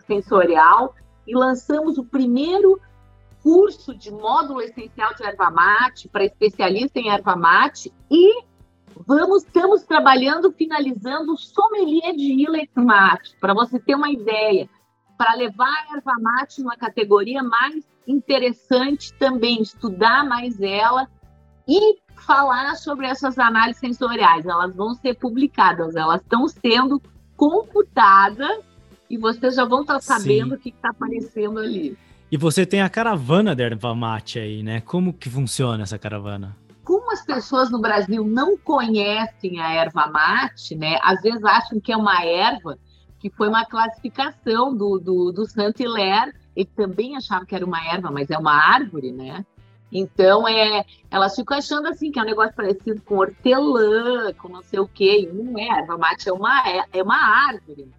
sensorial 0.08 0.95
e 1.27 1.36
lançamos 1.36 1.97
o 1.97 2.05
primeiro 2.05 2.79
curso 3.43 3.93
de 3.93 4.10
módulo 4.10 4.62
essencial 4.62 5.13
de 5.13 5.23
erva 5.23 5.51
mate 5.51 6.08
para 6.08 6.25
especialista 6.25 6.97
em 6.97 7.10
erva 7.10 7.36
mate 7.36 7.93
e 8.10 8.41
vamos 9.05 9.43
estamos 9.43 9.84
trabalhando 9.84 10.51
finalizando 10.51 11.34
o 11.34 11.38
sommelier 11.38 12.15
de 12.15 12.31
Ilha 12.31 12.67
Mate 12.75 13.36
para 13.39 13.53
você 13.53 13.79
ter 13.79 13.95
uma 13.95 14.12
ideia 14.12 14.69
para 15.17 15.34
levar 15.34 15.67
a 15.67 15.95
erva 15.95 16.13
mate 16.19 16.62
numa 16.62 16.75
categoria 16.75 17.41
mais 17.41 17.86
interessante 18.08 19.13
também, 19.13 19.62
estudar 19.62 20.25
mais 20.25 20.62
ela 20.62 21.08
e 21.67 21.97
falar 22.15 22.75
sobre 22.75 23.08
essas 23.08 23.38
análises 23.39 23.79
sensoriais. 23.79 24.45
Elas 24.45 24.75
vão 24.75 24.93
ser 24.93 25.15
publicadas, 25.15 25.95
elas 25.95 26.21
estão 26.21 26.47
sendo 26.47 27.01
computadas 27.36 28.60
e 29.10 29.17
vocês 29.17 29.55
já 29.55 29.65
vão 29.65 29.81
estar 29.81 30.01
sabendo 30.01 30.49
Sim. 30.49 30.55
o 30.55 30.60
que 30.60 30.69
está 30.69 30.89
aparecendo 30.89 31.60
ali. 31.60 31.97
E 32.31 32.38
você 32.38 32.65
tem 32.65 32.81
a 32.81 32.89
caravana 32.89 33.55
da 33.55 33.63
erva 33.63 33.93
mate 33.93 34.39
aí, 34.39 34.63
né? 34.63 34.81
Como 34.81 35.13
que 35.13 35.29
funciona 35.29 35.84
essa 35.84 35.97
caravana? 35.97 36.55
Como 36.86 37.12
as 37.12 37.26
pessoas 37.26 37.71
no 37.71 37.82
Brasil 37.82 38.24
não 38.24 38.56
conhecem 38.56 39.60
a 39.60 39.74
erva 39.74 40.06
mate, 40.06 40.76
né? 40.76 41.00
Às 41.02 41.19
vezes 41.19 41.43
acham 41.43 41.80
que 41.80 41.91
é 41.91 41.98
uma 41.98 42.24
erva 42.24 42.78
que 43.19 43.28
foi 43.32 43.50
uma 43.50 43.65
classificação 43.65 44.76
do, 44.76 45.00
do, 45.00 45.32
do 45.32 45.48
Saint-Hilaire. 45.48 46.32
Ele 46.56 46.69
também 46.76 47.17
achava 47.17 47.43
que 47.43 47.56
era 47.56 47.65
uma 47.65 47.84
erva, 47.91 48.12
mas 48.12 48.30
é 48.30 48.38
uma 48.38 48.54
árvore, 48.54 49.12
né? 49.12 49.43
Então, 49.91 50.48
é, 50.48 50.86
elas 51.10 51.36
ficam 51.36 51.58
achando 51.58 51.88
assim 51.88 52.12
que 52.12 52.19
é 52.19 52.21
um 52.21 52.26
negócio 52.26 52.54
parecido 52.54 53.02
com 53.02 53.17
hortelã, 53.17 54.32
com 54.34 54.48
não 54.48 54.62
sei 54.62 54.80
o 54.80 54.88
quê. 54.88 55.21
E 55.21 55.34
não 55.34 55.58
é, 55.58 55.80
erva 55.80 55.98
mate 55.98 56.30
é 56.30 56.34
uma, 56.34 56.69
é, 56.69 56.86
é 56.93 57.02
uma 57.02 57.17
árvore. 57.48 57.91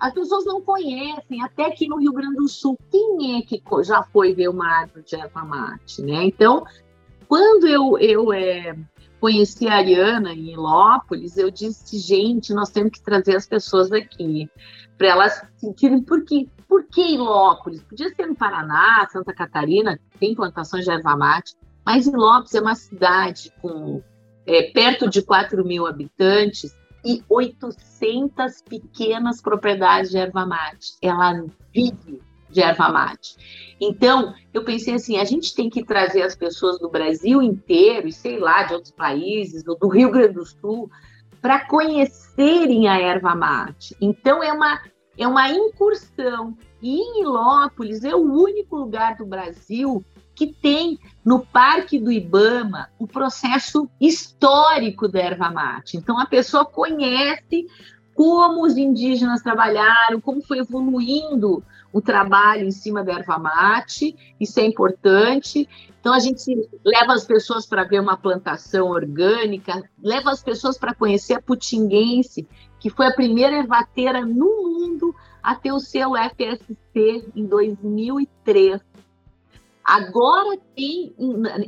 As 0.00 0.14
pessoas 0.14 0.46
não 0.46 0.62
conhecem, 0.62 1.42
até 1.42 1.66
aqui 1.66 1.86
no 1.86 1.98
Rio 1.98 2.12
Grande 2.12 2.36
do 2.36 2.48
Sul, 2.48 2.78
quem 2.90 3.38
é 3.38 3.42
que 3.42 3.62
já 3.84 4.02
foi 4.04 4.34
ver 4.34 4.48
uma 4.48 4.66
árvore 4.66 5.04
de 5.04 5.16
erva 5.16 5.44
mate, 5.44 6.00
né? 6.00 6.24
Então, 6.24 6.64
quando 7.32 7.66
eu, 7.66 7.98
eu 7.98 8.30
é, 8.30 8.76
conheci 9.18 9.66
a 9.66 9.76
Ariana 9.76 10.34
em 10.34 10.52
Ilópolis, 10.52 11.38
eu 11.38 11.50
disse, 11.50 11.96
gente, 11.96 12.52
nós 12.52 12.68
temos 12.68 12.90
que 12.90 13.02
trazer 13.02 13.34
as 13.34 13.46
pessoas 13.46 13.90
aqui, 13.90 14.50
para 14.98 15.08
elas 15.08 15.42
sentirem 15.56 16.02
por 16.02 16.26
quê? 16.26 16.46
Por 16.68 16.84
que 16.84 17.14
Ilópolis? 17.14 17.82
Podia 17.84 18.14
ser 18.14 18.26
no 18.26 18.34
Paraná, 18.34 19.08
Santa 19.10 19.32
Catarina, 19.32 19.98
tem 20.20 20.34
plantações 20.34 20.84
de 20.84 20.90
erva 20.90 21.16
mate, 21.16 21.56
mas 21.86 22.06
Ilópolis 22.06 22.54
é 22.54 22.60
uma 22.60 22.74
cidade 22.74 23.50
com 23.62 24.02
é, 24.44 24.64
perto 24.64 25.08
de 25.08 25.22
4 25.22 25.64
mil 25.64 25.86
habitantes 25.86 26.76
e 27.02 27.24
800 27.30 28.60
pequenas 28.68 29.40
propriedades 29.40 30.10
de 30.10 30.18
erva 30.18 30.44
mate. 30.44 30.98
Ela 31.00 31.46
vive 31.72 32.20
de 32.52 32.60
erva 32.60 32.88
mate. 32.88 33.36
Então, 33.80 34.32
eu 34.54 34.62
pensei 34.62 34.94
assim, 34.94 35.18
a 35.18 35.24
gente 35.24 35.54
tem 35.54 35.68
que 35.68 35.84
trazer 35.84 36.22
as 36.22 36.36
pessoas 36.36 36.78
do 36.78 36.88
Brasil 36.88 37.42
inteiro, 37.42 38.06
e 38.06 38.12
sei 38.12 38.38
lá, 38.38 38.62
de 38.62 38.74
outros 38.74 38.92
países, 38.92 39.64
do 39.64 39.88
Rio 39.88 40.10
Grande 40.10 40.34
do 40.34 40.46
Sul, 40.46 40.88
para 41.40 41.66
conhecerem 41.66 42.86
a 42.86 43.00
erva 43.00 43.34
mate. 43.34 43.96
Então, 44.00 44.42
é 44.42 44.52
uma, 44.52 44.80
é 45.18 45.26
uma 45.26 45.50
incursão. 45.50 46.56
E 46.80 46.96
em 46.96 47.22
Ilópolis 47.22 48.04
é 48.04 48.14
o 48.14 48.20
único 48.20 48.76
lugar 48.76 49.16
do 49.16 49.26
Brasil 49.26 50.04
que 50.34 50.46
tem 50.46 50.98
no 51.24 51.40
Parque 51.40 51.98
do 51.98 52.10
Ibama 52.10 52.88
o 52.98 53.06
processo 53.06 53.88
histórico 54.00 55.08
da 55.08 55.20
erva 55.20 55.50
mate. 55.50 55.96
Então, 55.96 56.18
a 56.18 56.26
pessoa 56.26 56.64
conhece 56.64 57.66
como 58.14 58.64
os 58.64 58.76
indígenas 58.76 59.42
trabalharam, 59.42 60.20
como 60.20 60.42
foi 60.42 60.58
evoluindo 60.58 61.64
o 61.92 62.00
trabalho 62.00 62.66
em 62.66 62.70
cima 62.70 63.04
da 63.04 63.12
erva 63.12 63.38
mate, 63.38 64.16
isso 64.40 64.58
é 64.58 64.64
importante. 64.64 65.68
Então, 66.00 66.12
a 66.12 66.18
gente 66.18 66.68
leva 66.84 67.12
as 67.12 67.24
pessoas 67.24 67.66
para 67.66 67.84
ver 67.84 68.00
uma 68.00 68.16
plantação 68.16 68.88
orgânica, 68.88 69.82
leva 70.02 70.30
as 70.30 70.42
pessoas 70.42 70.78
para 70.78 70.94
conhecer 70.94 71.34
a 71.34 71.42
putinguense, 71.42 72.48
que 72.80 72.90
foi 72.90 73.06
a 73.06 73.14
primeira 73.14 73.56
ervateira 73.56 74.24
no 74.24 74.62
mundo 74.62 75.14
a 75.42 75.54
ter 75.54 75.72
o 75.72 75.80
selo 75.80 76.14
FSC 76.16 77.30
em 77.36 77.46
2003. 77.46 78.80
Agora 79.84 80.58
tem 80.76 81.12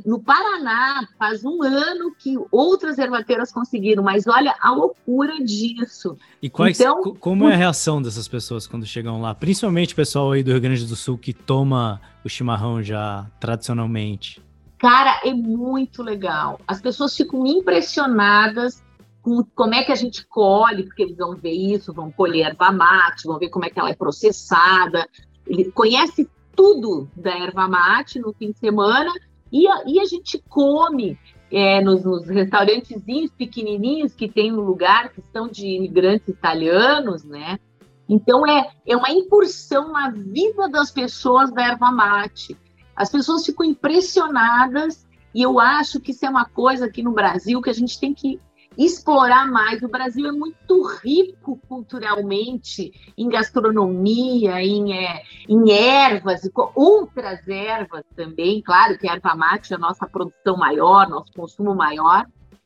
no 0.05 0.19
Paraná, 0.19 1.07
faz 1.19 1.43
um 1.43 1.61
ano 1.61 2.15
que 2.17 2.35
outras 2.51 2.97
ervateiras 2.97 3.51
conseguiram, 3.51 4.03
mas 4.03 4.25
olha 4.25 4.55
a 4.59 4.71
loucura 4.71 5.43
disso. 5.43 6.17
E 6.41 6.49
quais, 6.49 6.79
então, 6.79 7.01
como 7.19 7.49
é 7.49 7.53
a 7.53 7.57
reação 7.57 8.01
dessas 8.01 8.27
pessoas 8.27 8.65
quando 8.65 8.85
chegam 8.85 9.21
lá? 9.21 9.35
Principalmente 9.35 9.93
o 9.93 9.95
pessoal 9.95 10.31
aí 10.31 10.43
do 10.43 10.51
Rio 10.51 10.61
Grande 10.61 10.85
do 10.85 10.95
Sul 10.95 11.17
que 11.17 11.33
toma 11.33 12.01
o 12.23 12.29
chimarrão 12.29 12.81
já 12.81 13.29
tradicionalmente. 13.39 14.41
Cara, 14.77 15.21
é 15.23 15.33
muito 15.33 16.03
legal. 16.03 16.59
As 16.67 16.81
pessoas 16.81 17.15
ficam 17.15 17.45
impressionadas 17.45 18.83
com 19.21 19.43
como 19.55 19.73
é 19.73 19.83
que 19.83 19.91
a 19.91 19.95
gente 19.95 20.25
colhe, 20.27 20.83
porque 20.83 21.01
eles 21.01 21.17
vão 21.17 21.35
ver 21.35 21.51
isso, 21.51 21.91
vão 21.91 22.11
colher 22.11 22.45
erva 22.45 22.71
mate, 22.71 23.25
vão 23.25 23.39
ver 23.39 23.49
como 23.49 23.65
é 23.65 23.69
que 23.69 23.79
ela 23.79 23.89
é 23.89 23.95
processada. 23.95 25.07
Ele 25.47 25.71
conhece 25.71 26.29
tudo 26.55 27.09
da 27.15 27.31
erva 27.31 27.67
mate 27.67 28.19
no 28.19 28.33
fim 28.33 28.51
de 28.51 28.59
semana 28.59 29.11
e 29.51 29.67
a, 29.67 29.83
e 29.85 29.99
a 29.99 30.05
gente 30.05 30.41
come 30.49 31.17
é, 31.51 31.81
nos, 31.81 32.03
nos 32.03 32.27
restaurantezinhos 32.27 33.31
pequenininhos 33.31 34.13
que 34.13 34.27
tem 34.27 34.51
no 34.51 34.61
lugar, 34.61 35.09
que 35.09 35.21
são 35.31 35.47
de 35.47 35.67
imigrantes 35.67 36.27
italianos, 36.27 37.23
né? 37.23 37.59
Então 38.07 38.45
é, 38.47 38.71
é 38.85 38.95
uma 38.95 39.11
incursão 39.11 39.91
na 39.91 40.09
vida 40.11 40.69
das 40.69 40.91
pessoas 40.91 41.51
da 41.51 41.63
erva 41.63 41.91
mate. 41.91 42.57
As 42.95 43.09
pessoas 43.09 43.45
ficam 43.45 43.65
impressionadas 43.65 45.05
e 45.33 45.41
eu 45.41 45.59
acho 45.59 45.99
que 45.99 46.11
isso 46.11 46.25
é 46.25 46.29
uma 46.29 46.45
coisa 46.45 46.85
aqui 46.85 47.03
no 47.03 47.11
Brasil 47.11 47.61
que 47.61 47.69
a 47.69 47.73
gente 47.73 47.99
tem 47.99 48.13
que 48.13 48.39
explorar 48.77 49.49
mais. 49.51 49.81
O 49.81 49.87
Brasil 49.87 50.27
é 50.27 50.31
muito 50.31 50.83
rico 51.03 51.59
culturalmente 51.67 52.91
em 53.17 53.29
gastronomia, 53.29 54.61
em, 54.61 54.93
é, 54.93 55.21
em 55.47 55.71
ervas, 55.71 56.49
outras 56.75 57.47
ervas 57.47 58.03
também. 58.15 58.61
Claro 58.61 58.97
que 58.97 59.07
a 59.07 59.13
erva 59.13 59.35
mate 59.35 59.73
é 59.73 59.75
a 59.75 59.79
nossa 59.79 60.07
produção 60.07 60.57
maior, 60.57 61.09
nosso 61.09 61.31
consumo 61.33 61.75
maior. 61.75 62.25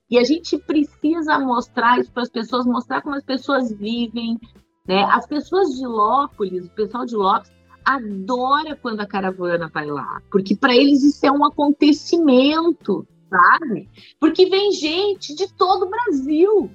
E 0.09 0.17
a 0.17 0.23
gente 0.23 0.57
precisa 0.57 1.37
mostrar 1.39 1.99
isso 1.99 2.11
para 2.11 2.23
as 2.23 2.29
pessoas, 2.29 2.65
mostrar 2.65 3.01
como 3.01 3.15
as 3.15 3.23
pessoas 3.23 3.71
vivem. 3.71 4.39
Né? 4.87 5.03
As 5.03 5.27
pessoas 5.27 5.69
de 5.77 5.85
Lópolis, 5.85 6.65
o 6.65 6.71
pessoal 6.71 7.05
de 7.05 7.15
Lópolis, 7.15 7.51
adora 7.85 8.75
quando 8.75 9.01
a 9.01 9.05
caravana 9.05 9.69
vai 9.73 9.87
lá, 9.87 10.21
porque 10.31 10.55
para 10.55 10.75
eles 10.75 11.03
isso 11.03 11.25
é 11.25 11.31
um 11.31 11.43
acontecimento 11.43 13.07
sabe? 13.29 13.87
Porque 14.19 14.47
vem 14.47 14.71
gente 14.71 15.35
de 15.35 15.47
todo 15.53 15.85
o 15.85 15.89
Brasil. 15.89 16.71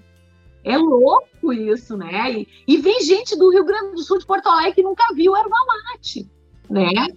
É 0.62 0.78
louco 0.78 1.52
isso, 1.52 1.96
né? 1.96 2.32
E, 2.32 2.48
e, 2.66 2.76
vem 2.78 3.02
gente 3.02 3.36
do 3.36 3.50
Rio 3.50 3.64
Grande 3.64 3.92
do 3.92 4.02
Sul, 4.02 4.18
de 4.18 4.26
Porto 4.26 4.46
Alegre, 4.46 4.74
que 4.74 4.82
nunca 4.82 5.12
viu 5.14 5.36
erva 5.36 5.50
mate, 5.90 6.26
né? 6.70 7.08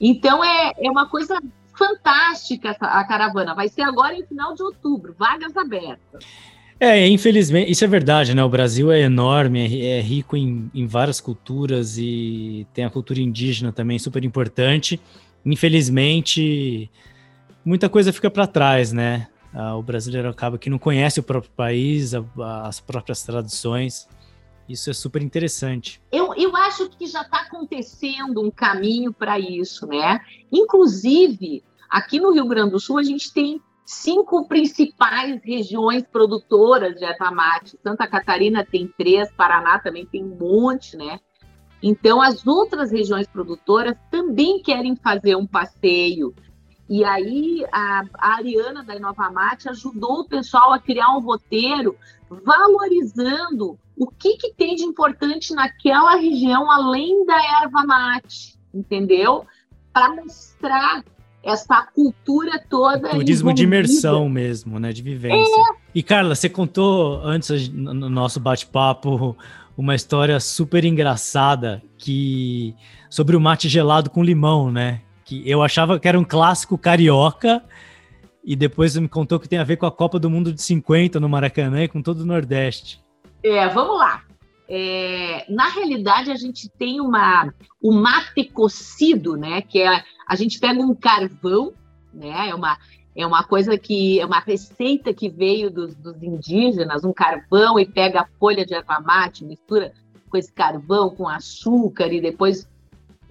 Então 0.00 0.42
é, 0.42 0.72
é 0.78 0.90
uma 0.90 1.08
coisa 1.08 1.40
fantástica 1.78 2.76
a 2.80 3.04
caravana. 3.04 3.54
Vai 3.54 3.68
ser 3.68 3.82
agora 3.82 4.16
em 4.16 4.26
final 4.26 4.54
de 4.54 4.62
outubro, 4.62 5.14
vagas 5.16 5.56
abertas. 5.56 6.24
É, 6.80 7.06
infelizmente, 7.06 7.70
isso 7.70 7.84
é 7.84 7.86
verdade, 7.86 8.34
né? 8.34 8.42
O 8.42 8.48
Brasil 8.48 8.90
é 8.90 9.02
enorme, 9.02 9.60
é, 9.80 9.98
é 9.98 10.00
rico 10.00 10.36
em, 10.36 10.68
em 10.74 10.84
várias 10.84 11.20
culturas 11.20 11.96
e 11.96 12.66
tem 12.74 12.84
a 12.84 12.90
cultura 12.90 13.20
indígena 13.20 13.70
também 13.70 14.00
super 14.00 14.24
importante. 14.24 15.00
Infelizmente, 15.46 16.90
muita 17.64 17.88
coisa 17.88 18.12
fica 18.12 18.30
para 18.30 18.46
trás, 18.46 18.92
né? 18.92 19.28
Ah, 19.54 19.76
o 19.76 19.82
brasileiro 19.82 20.28
acaba 20.28 20.58
que 20.58 20.70
não 20.70 20.78
conhece 20.78 21.20
o 21.20 21.22
próprio 21.22 21.52
país, 21.52 22.14
a, 22.14 22.22
as 22.66 22.80
próprias 22.80 23.22
tradições. 23.22 24.08
Isso 24.68 24.88
é 24.88 24.92
super 24.92 25.20
interessante. 25.22 26.00
Eu, 26.10 26.34
eu 26.34 26.56
acho 26.56 26.88
que 26.90 27.06
já 27.06 27.22
está 27.22 27.42
acontecendo 27.42 28.40
um 28.40 28.50
caminho 28.50 29.12
para 29.12 29.38
isso, 29.38 29.86
né? 29.86 30.20
Inclusive, 30.50 31.62
aqui 31.90 32.18
no 32.18 32.32
Rio 32.32 32.46
Grande 32.46 32.70
do 32.70 32.80
Sul, 32.80 32.98
a 32.98 33.02
gente 33.02 33.32
tem 33.32 33.60
cinco 33.84 34.46
principais 34.48 35.42
regiões 35.44 36.04
produtoras 36.04 36.94
de 36.96 37.04
erva 37.04 37.30
mate. 37.30 37.78
Santa 37.82 38.06
Catarina 38.06 38.64
tem 38.64 38.90
três, 38.96 39.30
Paraná 39.32 39.78
também 39.78 40.06
tem 40.06 40.24
um 40.24 40.36
monte, 40.36 40.96
né? 40.96 41.18
Então, 41.82 42.22
as 42.22 42.46
outras 42.46 42.92
regiões 42.92 43.26
produtoras 43.26 43.96
também 44.10 44.62
querem 44.62 44.94
fazer 44.94 45.34
um 45.34 45.46
passeio 45.46 46.32
e 46.92 47.02
aí 47.04 47.64
a, 47.72 48.04
a 48.18 48.34
Ariana 48.34 48.84
da 48.84 48.94
Inova 48.94 49.30
Mate 49.30 49.66
ajudou 49.70 50.20
o 50.20 50.28
pessoal 50.28 50.74
a 50.74 50.78
criar 50.78 51.08
um 51.16 51.20
roteiro 51.20 51.96
valorizando 52.28 53.78
o 53.96 54.06
que, 54.06 54.36
que 54.36 54.52
tem 54.52 54.74
de 54.74 54.82
importante 54.82 55.54
naquela 55.54 56.16
região, 56.16 56.70
além 56.70 57.24
da 57.24 57.62
erva 57.62 57.86
mate, 57.86 58.58
entendeu? 58.74 59.46
Para 59.90 60.14
mostrar 60.14 61.02
essa 61.42 61.82
cultura 61.94 62.62
toda. 62.68 63.08
Turismo 63.08 63.54
de 63.54 63.62
imersão 63.62 64.28
mesmo, 64.28 64.78
né? 64.78 64.92
De 64.92 65.00
vivência. 65.00 65.62
É. 65.72 65.76
E 65.94 66.02
Carla, 66.02 66.34
você 66.34 66.50
contou 66.50 67.22
antes 67.24 67.70
no 67.70 68.10
nosso 68.10 68.38
bate-papo 68.38 69.34
uma 69.78 69.94
história 69.94 70.38
super 70.38 70.84
engraçada 70.84 71.82
que 71.96 72.74
sobre 73.08 73.34
o 73.34 73.40
mate 73.40 73.66
gelado 73.66 74.10
com 74.10 74.22
limão, 74.22 74.70
né? 74.70 75.00
Que 75.32 75.50
eu 75.50 75.62
achava 75.62 75.98
que 75.98 76.06
era 76.06 76.18
um 76.18 76.24
clássico 76.24 76.76
carioca 76.76 77.64
e 78.44 78.54
depois 78.54 78.94
me 78.98 79.08
contou 79.08 79.40
que 79.40 79.48
tem 79.48 79.58
a 79.58 79.64
ver 79.64 79.78
com 79.78 79.86
a 79.86 79.90
Copa 79.90 80.18
do 80.18 80.28
Mundo 80.28 80.52
de 80.52 80.60
50 80.60 81.18
no 81.18 81.26
Maracanã 81.26 81.84
e 81.84 81.88
com 81.88 82.02
todo 82.02 82.20
o 82.20 82.26
Nordeste. 82.26 83.00
É, 83.42 83.66
vamos 83.68 83.98
lá. 83.98 84.22
É, 84.68 85.46
na 85.48 85.68
realidade, 85.68 86.30
a 86.30 86.34
gente 86.34 86.68
tem 86.68 87.00
uma, 87.00 87.50
o 87.80 87.92
mate 87.92 88.44
cocido, 88.44 89.34
né? 89.34 89.62
Que 89.62 89.80
é 89.80 90.04
a 90.28 90.36
gente 90.36 90.60
pega 90.60 90.82
um 90.82 90.94
carvão, 90.94 91.72
né? 92.12 92.50
É 92.50 92.54
uma, 92.54 92.76
é 93.16 93.26
uma 93.26 93.42
coisa 93.42 93.78
que 93.78 94.20
é 94.20 94.26
uma 94.26 94.40
receita 94.40 95.14
que 95.14 95.30
veio 95.30 95.70
dos, 95.70 95.94
dos 95.94 96.22
indígenas, 96.22 97.04
um 97.04 97.12
carvão 97.12 97.78
e 97.78 97.86
pega 97.86 98.20
a 98.20 98.28
folha 98.38 98.66
de 98.66 98.74
erva 98.74 99.00
mate, 99.00 99.46
mistura 99.46 99.94
com 100.28 100.36
esse 100.36 100.52
carvão, 100.52 101.08
com 101.08 101.26
açúcar 101.26 102.12
e 102.12 102.20
depois 102.20 102.68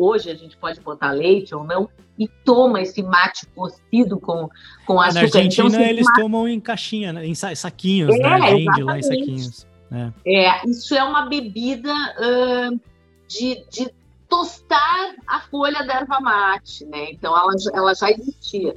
hoje 0.02 0.30
a 0.30 0.36
gente 0.36 0.58
pode 0.58 0.80
botar 0.82 1.12
leite 1.12 1.54
ou 1.54 1.64
não 1.64 1.90
e 2.18 2.28
toma 2.28 2.82
esse 2.82 3.02
mate 3.02 3.46
cocido 3.56 4.20
com, 4.20 4.50
com 4.86 5.00
açúcar. 5.00 5.14
Na 5.14 5.22
Argentina 5.22 5.68
então, 5.68 5.82
eles 5.82 6.06
mate... 6.06 6.22
tomam 6.22 6.48
em 6.48 6.60
caixinha, 6.60 7.14
né? 7.14 7.26
em 7.26 7.36
saquinhos, 7.36 8.16
é, 8.16 8.20
né? 8.20 8.52
Vende 8.52 8.84
lá 8.84 8.98
em 8.98 9.04
saquinhos. 9.04 9.68
É. 9.92 10.46
é, 10.46 10.66
isso 10.68 10.96
é 10.96 11.04
uma 11.04 11.26
bebida 11.26 11.92
uh, 11.92 12.80
de, 13.28 13.66
de 13.70 13.92
tostar 14.30 15.16
a 15.28 15.42
folha 15.42 15.86
da 15.86 15.96
erva 15.96 16.20
mate, 16.22 16.86
né? 16.86 17.12
Então 17.12 17.38
ela, 17.38 17.54
ela 17.74 17.94
já 17.94 18.10
existia. 18.10 18.76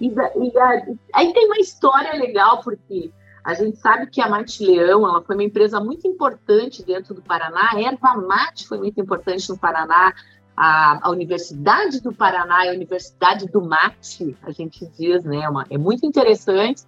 E, 0.00 0.08
e 0.08 0.58
a, 0.58 0.86
aí 1.12 1.32
tem 1.32 1.46
uma 1.46 1.58
história 1.58 2.14
legal, 2.14 2.62
porque 2.62 3.10
a 3.44 3.52
gente 3.52 3.76
sabe 3.76 4.06
que 4.06 4.22
a 4.22 4.28
Mate 4.28 4.64
Leão 4.64 5.06
ela 5.06 5.22
foi 5.22 5.36
uma 5.36 5.44
empresa 5.44 5.78
muito 5.78 6.08
importante 6.08 6.82
dentro 6.82 7.12
do 7.14 7.20
Paraná, 7.20 7.72
a 7.74 7.80
erva 7.80 8.16
mate 8.16 8.66
foi 8.66 8.78
muito 8.78 8.98
importante 8.98 9.48
no 9.50 9.58
Paraná, 9.58 10.14
a, 10.56 11.08
a 11.08 11.10
Universidade 11.10 12.00
do 12.00 12.12
Paraná 12.12 12.68
a 12.68 12.72
Universidade 12.72 13.46
do 13.46 13.60
Mate, 13.60 14.36
a 14.42 14.50
gente 14.50 14.86
diz, 14.98 15.24
né? 15.24 15.40
É 15.42 15.48
uma, 15.48 15.66
é 15.68 15.78
muito 15.78 16.06
interessante. 16.06 16.82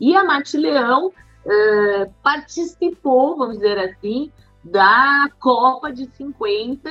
E 0.00 0.14
a 0.14 0.24
Mate 0.24 0.56
Leão 0.56 1.08
uh, 1.08 2.14
participou, 2.22 3.36
vamos 3.36 3.56
dizer 3.56 3.78
assim, 3.78 4.30
da 4.62 5.28
Copa 5.38 5.92
de 5.92 6.08
50 6.16 6.90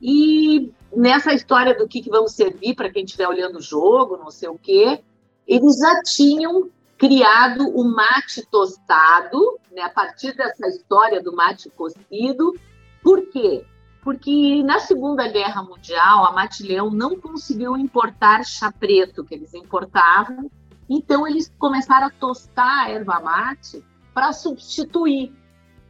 e 0.00 0.72
nessa 0.94 1.32
história 1.32 1.76
do 1.76 1.86
que, 1.86 2.00
que 2.00 2.10
vamos 2.10 2.32
servir 2.32 2.74
para 2.74 2.90
quem 2.90 3.04
estiver 3.04 3.28
olhando 3.28 3.58
o 3.58 3.62
jogo, 3.62 4.16
não 4.16 4.30
sei 4.30 4.48
o 4.48 4.58
quê, 4.58 5.00
eles 5.46 5.78
já 5.78 6.02
tinham 6.02 6.70
criado 6.96 7.68
o 7.68 7.84
mate 7.84 8.46
tostado, 8.50 9.58
né, 9.72 9.82
a 9.82 9.88
partir 9.88 10.34
dessa 10.34 10.68
história 10.68 11.22
do 11.22 11.34
mate 11.34 11.70
cocido. 11.70 12.54
Por 13.02 13.26
quê? 13.30 13.64
Porque 14.02 14.62
na 14.62 14.80
Segunda 14.80 15.28
Guerra 15.28 15.62
Mundial, 15.62 16.24
a 16.24 16.32
Mate 16.32 16.62
Leão 16.62 16.90
não 16.90 17.20
conseguiu 17.20 17.76
importar 17.76 18.44
chá 18.44 18.72
preto 18.72 19.24
que 19.24 19.34
eles 19.34 19.52
importavam, 19.52 20.50
então 20.88 21.26
eles 21.26 21.52
começaram 21.58 22.06
a 22.06 22.10
tostar 22.10 22.86
a 22.86 22.90
erva 22.90 23.20
mate 23.20 23.84
para 24.14 24.32
substituir. 24.32 25.32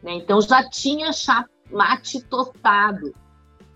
Né? 0.03 0.13
Então 0.15 0.41
já 0.41 0.69
tinha 0.69 1.13
chá 1.13 1.45
mate 1.71 2.21
tostado. 2.21 3.13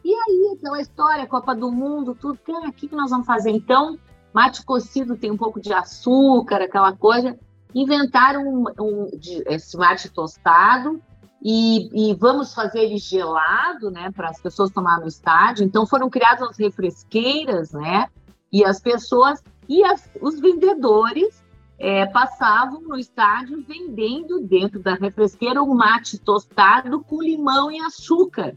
E 0.04 0.14
aí, 0.14 0.56
aquela 0.56 0.80
história, 0.80 1.26
Copa 1.26 1.56
do 1.56 1.72
Mundo, 1.72 2.14
tudo, 2.14 2.38
o 2.46 2.72
que, 2.72 2.88
que 2.88 2.96
nós 2.96 3.10
vamos 3.10 3.26
fazer? 3.26 3.50
Então, 3.50 3.98
mate 4.32 4.64
cocido 4.64 5.18
tem 5.18 5.32
um 5.32 5.38
pouco 5.38 5.60
de 5.60 5.74
açúcar, 5.74 6.62
aquela 6.62 6.92
coisa. 6.94 7.40
Inventaram 7.74 8.44
um, 8.44 8.66
um, 8.80 9.10
esse 9.48 9.76
mate 9.76 10.10
tostado 10.10 11.02
e, 11.48 12.10
e, 12.10 12.16
vamos 12.16 12.56
fazer 12.56 12.80
ele 12.80 12.98
gelado, 12.98 13.92
né, 13.92 14.10
para 14.12 14.30
as 14.30 14.42
pessoas 14.42 14.72
tomar 14.72 15.00
no 15.00 15.08
estádio. 15.08 15.64
Então, 15.64 15.86
foram 15.86 16.10
criadas 16.10 16.50
as 16.50 16.58
refresqueiras, 16.58 17.72
né, 17.72 18.08
e 18.52 18.66
as 18.66 18.80
pessoas 18.80 19.44
e 19.70 19.84
as, 19.84 20.10
os 20.20 20.40
vendedores 20.40 21.44
é, 21.78 22.08
passavam 22.08 22.82
no 22.82 22.98
estádio 22.98 23.64
vendendo 23.68 24.42
dentro 24.42 24.80
da 24.80 24.96
refresqueira 24.96 25.62
o 25.62 25.76
mate 25.76 26.18
tostado 26.18 27.04
com 27.04 27.22
limão 27.22 27.72
e 27.72 27.80
açúcar. 27.80 28.56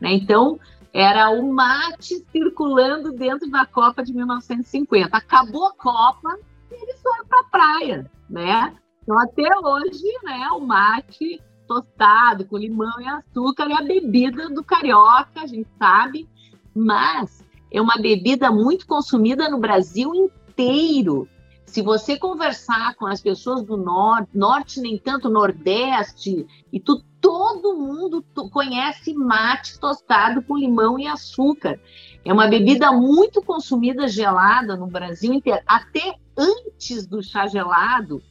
Né? 0.00 0.12
Então, 0.12 0.60
era 0.92 1.28
o 1.30 1.52
mate 1.52 2.24
circulando 2.30 3.10
dentro 3.12 3.50
da 3.50 3.66
Copa 3.66 4.04
de 4.04 4.14
1950. 4.14 5.16
Acabou 5.16 5.66
a 5.66 5.74
Copa 5.74 6.38
e 6.70 6.74
eles 6.74 7.02
foram 7.02 7.26
para 7.26 7.40
a 7.40 7.44
praia, 7.44 8.10
né? 8.30 8.76
Então, 9.02 9.18
até 9.18 9.48
hoje, 9.58 10.06
né, 10.22 10.48
o 10.52 10.60
mate 10.60 11.40
tostado 11.72 12.44
com 12.44 12.58
limão 12.58 13.00
e 13.00 13.08
açúcar 13.08 13.70
é 13.70 13.74
a 13.74 13.82
bebida 13.82 14.50
do 14.50 14.62
carioca, 14.62 15.40
a 15.40 15.46
gente 15.46 15.68
sabe, 15.78 16.28
mas 16.74 17.42
é 17.70 17.80
uma 17.80 17.96
bebida 17.96 18.50
muito 18.50 18.86
consumida 18.86 19.48
no 19.48 19.58
Brasil 19.58 20.14
inteiro. 20.14 21.26
Se 21.64 21.80
você 21.80 22.18
conversar 22.18 22.94
com 22.96 23.06
as 23.06 23.22
pessoas 23.22 23.62
do 23.62 23.78
norte, 23.78 24.28
norte 24.34 24.80
nem 24.80 24.98
tanto, 24.98 25.30
nordeste, 25.30 26.46
e 26.70 26.78
tu, 26.78 27.02
todo 27.18 27.74
mundo 27.74 28.22
conhece 28.50 29.14
mate 29.14 29.78
tostado 29.80 30.42
com 30.42 30.58
limão 30.58 30.98
e 30.98 31.06
açúcar. 31.06 31.80
É 32.22 32.30
uma 32.30 32.46
bebida 32.46 32.92
muito 32.92 33.40
consumida 33.40 34.06
gelada 34.06 34.76
no 34.76 34.86
Brasil 34.86 35.32
inteiro. 35.32 35.62
Até 35.66 36.16
antes 36.36 37.06
do 37.06 37.22
chá 37.22 37.46
gelado 37.46 38.22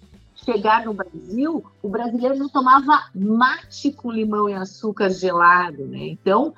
chegar 0.43 0.85
no 0.85 0.93
Brasil, 0.93 1.63
o 1.81 1.89
brasileiro 1.89 2.35
não 2.35 2.49
tomava 2.49 3.09
mate 3.13 3.91
com 3.91 4.11
limão 4.11 4.49
e 4.49 4.53
açúcar 4.53 5.09
gelado, 5.09 5.85
né? 5.85 6.07
Então, 6.07 6.53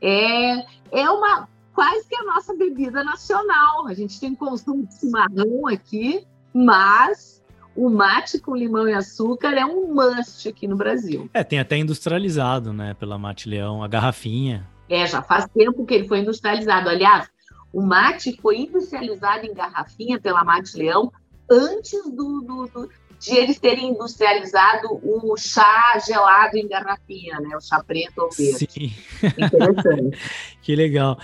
é, 0.00 0.64
é 0.90 1.10
uma 1.10 1.48
quase 1.74 2.08
que 2.08 2.16
a 2.16 2.24
nossa 2.24 2.54
bebida 2.54 3.04
nacional. 3.04 3.86
A 3.86 3.94
gente 3.94 4.18
tem 4.18 4.34
consumo 4.34 4.86
de 4.86 4.98
chimarrão 4.98 5.66
aqui, 5.66 6.26
mas 6.54 7.42
o 7.76 7.90
mate 7.90 8.38
com 8.38 8.56
limão 8.56 8.88
e 8.88 8.94
açúcar 8.94 9.52
é 9.52 9.64
um 9.64 9.94
must 9.94 10.48
aqui 10.48 10.66
no 10.66 10.76
Brasil. 10.76 11.28
É, 11.34 11.44
tem 11.44 11.58
até 11.58 11.76
industrializado, 11.76 12.72
né, 12.72 12.94
pela 12.94 13.18
Mate 13.18 13.48
Leão, 13.48 13.84
a 13.84 13.88
garrafinha. 13.88 14.66
É, 14.88 15.06
já 15.06 15.20
faz 15.20 15.46
tempo 15.48 15.84
que 15.84 15.92
ele 15.92 16.08
foi 16.08 16.20
industrializado. 16.20 16.88
Aliás, 16.88 17.28
o 17.72 17.82
mate 17.82 18.38
foi 18.40 18.60
industrializado 18.60 19.44
em 19.44 19.52
garrafinha 19.52 20.18
pela 20.18 20.42
Mate 20.42 20.78
Leão 20.78 21.12
antes 21.50 22.02
do, 22.04 22.40
do, 22.40 22.66
do, 22.66 22.90
de 23.18 23.36
eles 23.36 23.58
terem 23.58 23.90
industrializado 23.90 25.00
o 25.02 25.36
chá 25.36 25.98
gelado 26.06 26.56
em 26.56 26.68
garrafinha, 26.68 27.40
né? 27.40 27.56
O 27.56 27.60
chá 27.60 27.82
preto 27.82 28.18
ou 28.18 28.30
verde. 28.30 28.68
Sim. 28.70 28.92
Interessante. 29.22 30.18
que 30.62 30.76
legal. 30.76 31.18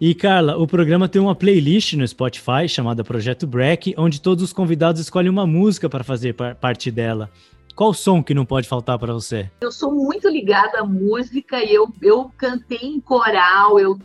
E 0.00 0.14
Carla, 0.14 0.56
o 0.56 0.66
programa 0.66 1.08
tem 1.08 1.22
uma 1.22 1.34
playlist 1.34 1.92
no 1.92 2.06
Spotify 2.06 2.68
chamada 2.68 3.04
Projeto 3.04 3.46
Break, 3.46 3.94
onde 3.96 4.20
todos 4.20 4.42
os 4.42 4.52
convidados 4.52 5.00
escolhem 5.00 5.30
uma 5.30 5.46
música 5.46 5.88
para 5.88 6.02
fazer 6.02 6.34
parte 6.34 6.90
dela. 6.90 7.30
Qual 7.74 7.94
som 7.94 8.22
que 8.22 8.34
não 8.34 8.44
pode 8.44 8.68
faltar 8.68 8.98
para 8.98 9.12
você? 9.12 9.50
Eu 9.60 9.72
sou 9.72 9.92
muito 9.92 10.28
ligada 10.28 10.80
à 10.80 10.84
música 10.84 11.62
e 11.62 11.72
eu, 11.72 11.88
eu 12.02 12.30
cantei 12.36 12.80
em 12.82 13.00
coral, 13.00 13.78
eu 13.78 13.98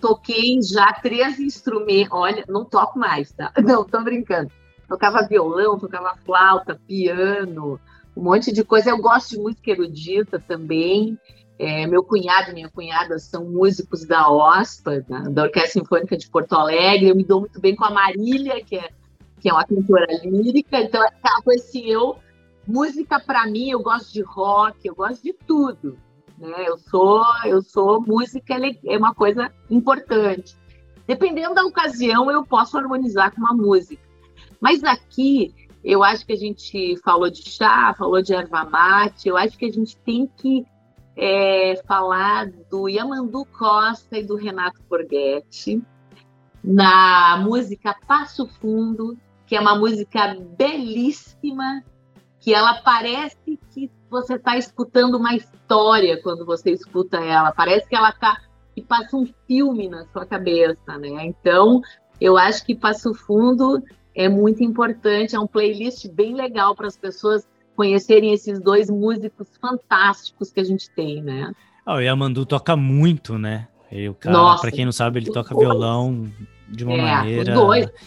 toquei 0.00 0.60
já 0.60 0.92
três 0.92 1.38
instrumentos. 1.38 2.12
Olha, 2.12 2.44
não 2.48 2.64
toco 2.64 2.98
mais, 2.98 3.32
tá? 3.32 3.52
Não, 3.62 3.84
tô 3.84 4.02
brincando. 4.02 4.50
Tocava 4.88 5.26
violão, 5.26 5.78
tocava 5.78 6.16
flauta, 6.24 6.78
piano, 6.86 7.80
um 8.16 8.22
monte 8.22 8.52
de 8.52 8.62
coisa. 8.64 8.90
Eu 8.90 8.98
gosto 8.98 9.30
de 9.30 9.38
música 9.38 9.70
erudita 9.70 10.38
também. 10.38 11.18
É, 11.58 11.86
meu 11.86 12.02
cunhado 12.02 12.50
e 12.50 12.54
minha 12.54 12.68
cunhada 12.68 13.18
são 13.18 13.44
músicos 13.44 14.04
da 14.04 14.28
OSPA, 14.28 15.02
da, 15.02 15.20
da, 15.20 15.42
Orquestra 15.44 15.80
Sinfônica 15.80 16.16
de 16.16 16.28
Porto 16.28 16.54
Alegre. 16.54 17.08
Eu 17.08 17.16
me 17.16 17.24
dou 17.24 17.40
muito 17.40 17.60
bem 17.60 17.76
com 17.76 17.84
a 17.84 17.90
Marília, 17.90 18.62
que 18.64 18.76
é, 18.76 18.88
que 19.40 19.48
é 19.48 19.52
uma 19.52 19.64
cantora 19.64 20.06
lírica. 20.24 20.80
Então, 20.80 21.02
é 21.02 21.08
aquela 21.08 21.54
assim, 21.56 21.86
eu... 21.86 22.16
Música, 22.66 23.20
para 23.20 23.46
mim, 23.46 23.70
eu 23.70 23.82
gosto 23.82 24.10
de 24.10 24.22
rock, 24.22 24.78
eu 24.88 24.94
gosto 24.94 25.22
de 25.22 25.34
tudo. 25.34 25.98
Né? 26.38 26.66
Eu 26.66 26.78
sou, 26.78 27.22
eu 27.44 27.62
sou 27.62 28.00
música 28.00 28.54
é 28.86 28.96
uma 28.96 29.14
coisa 29.14 29.52
importante. 29.70 30.56
Dependendo 31.06 31.54
da 31.54 31.64
ocasião, 31.64 32.30
eu 32.30 32.44
posso 32.44 32.78
harmonizar 32.78 33.32
com 33.34 33.40
uma 33.40 33.52
música. 33.52 34.02
Mas 34.64 34.82
aqui, 34.82 35.54
eu 35.84 36.02
acho 36.02 36.24
que 36.24 36.32
a 36.32 36.38
gente 36.38 36.96
falou 37.04 37.28
de 37.28 37.46
chá, 37.50 37.94
falou 37.98 38.22
de 38.22 38.32
erva 38.32 38.64
mate, 38.64 39.28
eu 39.28 39.36
acho 39.36 39.58
que 39.58 39.66
a 39.66 39.70
gente 39.70 39.94
tem 39.98 40.26
que 40.38 40.64
é, 41.14 41.82
falar 41.86 42.50
do 42.70 42.88
Yamandu 42.88 43.44
Costa 43.44 44.16
e 44.16 44.24
do 44.24 44.36
Renato 44.36 44.80
Borghetti, 44.88 45.82
na 46.64 47.36
música 47.44 47.94
Passo 48.08 48.46
Fundo, 48.58 49.18
que 49.46 49.54
é 49.54 49.60
uma 49.60 49.76
música 49.76 50.34
belíssima, 50.56 51.84
que 52.40 52.54
ela 52.54 52.80
parece 52.80 53.60
que 53.70 53.90
você 54.08 54.36
está 54.36 54.56
escutando 54.56 55.18
uma 55.18 55.34
história 55.34 56.22
quando 56.22 56.46
você 56.46 56.70
escuta 56.70 57.18
ela. 57.18 57.52
Parece 57.52 57.86
que 57.86 57.94
ela 57.94 58.12
tá 58.12 58.40
que 58.74 58.80
passa 58.80 59.14
um 59.14 59.26
filme 59.46 59.90
na 59.90 60.06
sua 60.06 60.24
cabeça, 60.24 60.96
né? 60.96 61.26
Então, 61.26 61.82
eu 62.18 62.38
acho 62.38 62.64
que 62.64 62.74
Passo 62.74 63.12
Fundo 63.12 63.82
é 64.14 64.28
muito 64.28 64.62
importante, 64.62 65.34
é 65.34 65.40
um 65.40 65.46
playlist 65.46 66.08
bem 66.08 66.34
legal 66.34 66.74
para 66.74 66.86
as 66.86 66.96
pessoas 66.96 67.46
conhecerem 67.74 68.32
esses 68.32 68.60
dois 68.60 68.88
músicos 68.88 69.48
fantásticos 69.60 70.50
que 70.50 70.60
a 70.60 70.64
gente 70.64 70.88
tem, 70.90 71.22
né? 71.22 71.52
Oh, 71.86 71.98
e 72.00 72.08
a 72.08 72.14
Mandu 72.14 72.46
toca 72.46 72.76
muito, 72.76 73.36
né? 73.36 73.68
E 73.90 74.08
o 74.08 74.14
cara, 74.14 74.56
para 74.56 74.70
quem 74.70 74.84
não 74.84 74.92
sabe, 74.92 75.18
ele 75.18 75.30
toca 75.30 75.56
violão 75.56 76.30
de 76.68 76.84
uma 76.84 76.94
é, 76.94 77.00
maneira. 77.00 77.54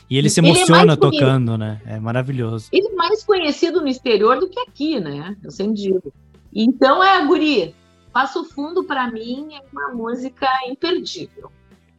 E 0.10 0.18
ele 0.18 0.30
se 0.30 0.40
emociona 0.40 0.82
ele 0.82 0.92
é 0.92 0.96
tocando, 0.96 1.58
né? 1.58 1.82
É 1.86 2.00
maravilhoso. 2.00 2.70
Ele 2.72 2.88
é 2.88 2.96
mais 2.96 3.24
conhecido 3.24 3.82
no 3.82 3.88
exterior 3.88 4.40
do 4.40 4.50
que 4.50 4.60
aqui, 4.60 5.00
né? 5.00 5.36
Eu 5.44 5.52
sempre 5.52 5.76
digo. 5.76 6.14
Então 6.54 7.04
é, 7.04 7.26
Guri, 7.26 7.76
Passo 8.12 8.44
Fundo 8.46 8.84
para 8.84 9.12
mim 9.12 9.50
é 9.54 9.62
uma 9.72 9.94
música 9.94 10.48
imperdível. 10.68 11.52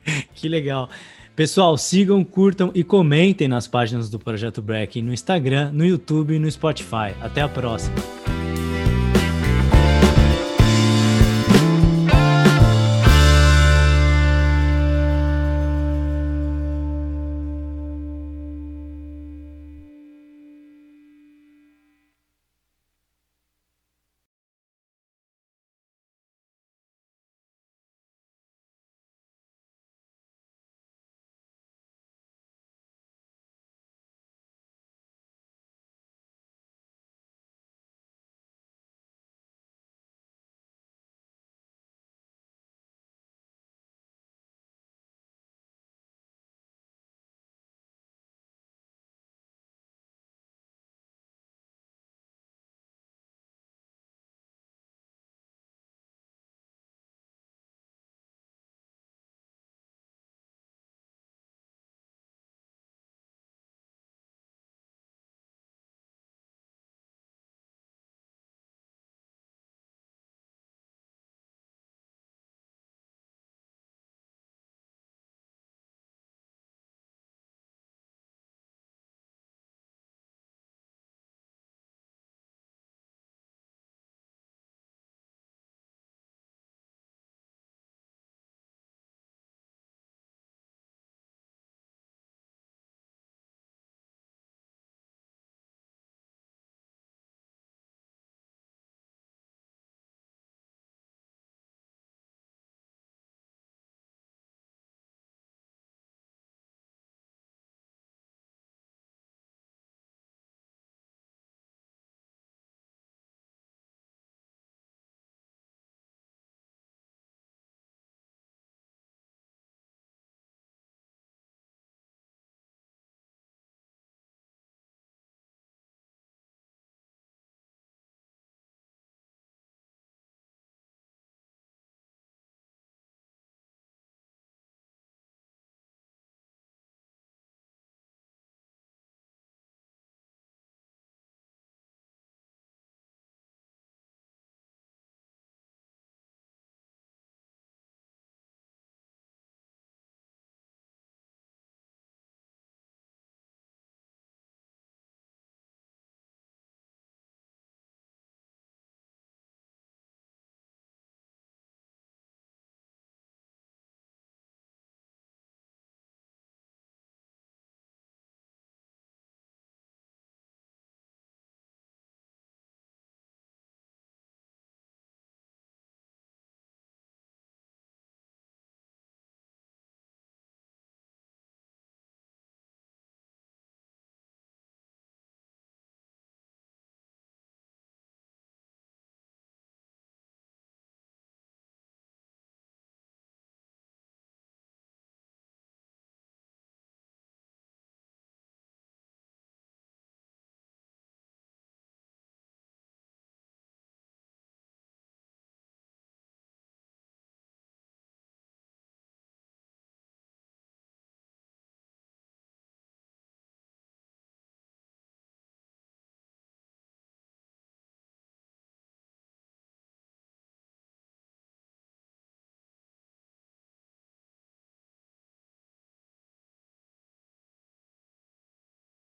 que 0.34 0.48
legal. 0.48 0.88
Pessoal, 1.38 1.78
sigam, 1.78 2.24
curtam 2.24 2.72
e 2.74 2.82
comentem 2.82 3.46
nas 3.46 3.68
páginas 3.68 4.10
do 4.10 4.18
Projeto 4.18 4.60
Break 4.60 5.00
no 5.00 5.12
Instagram, 5.12 5.70
no 5.72 5.86
YouTube 5.86 6.34
e 6.34 6.38
no 6.40 6.50
Spotify. 6.50 7.14
Até 7.20 7.40
a 7.42 7.48
próxima. 7.48 8.17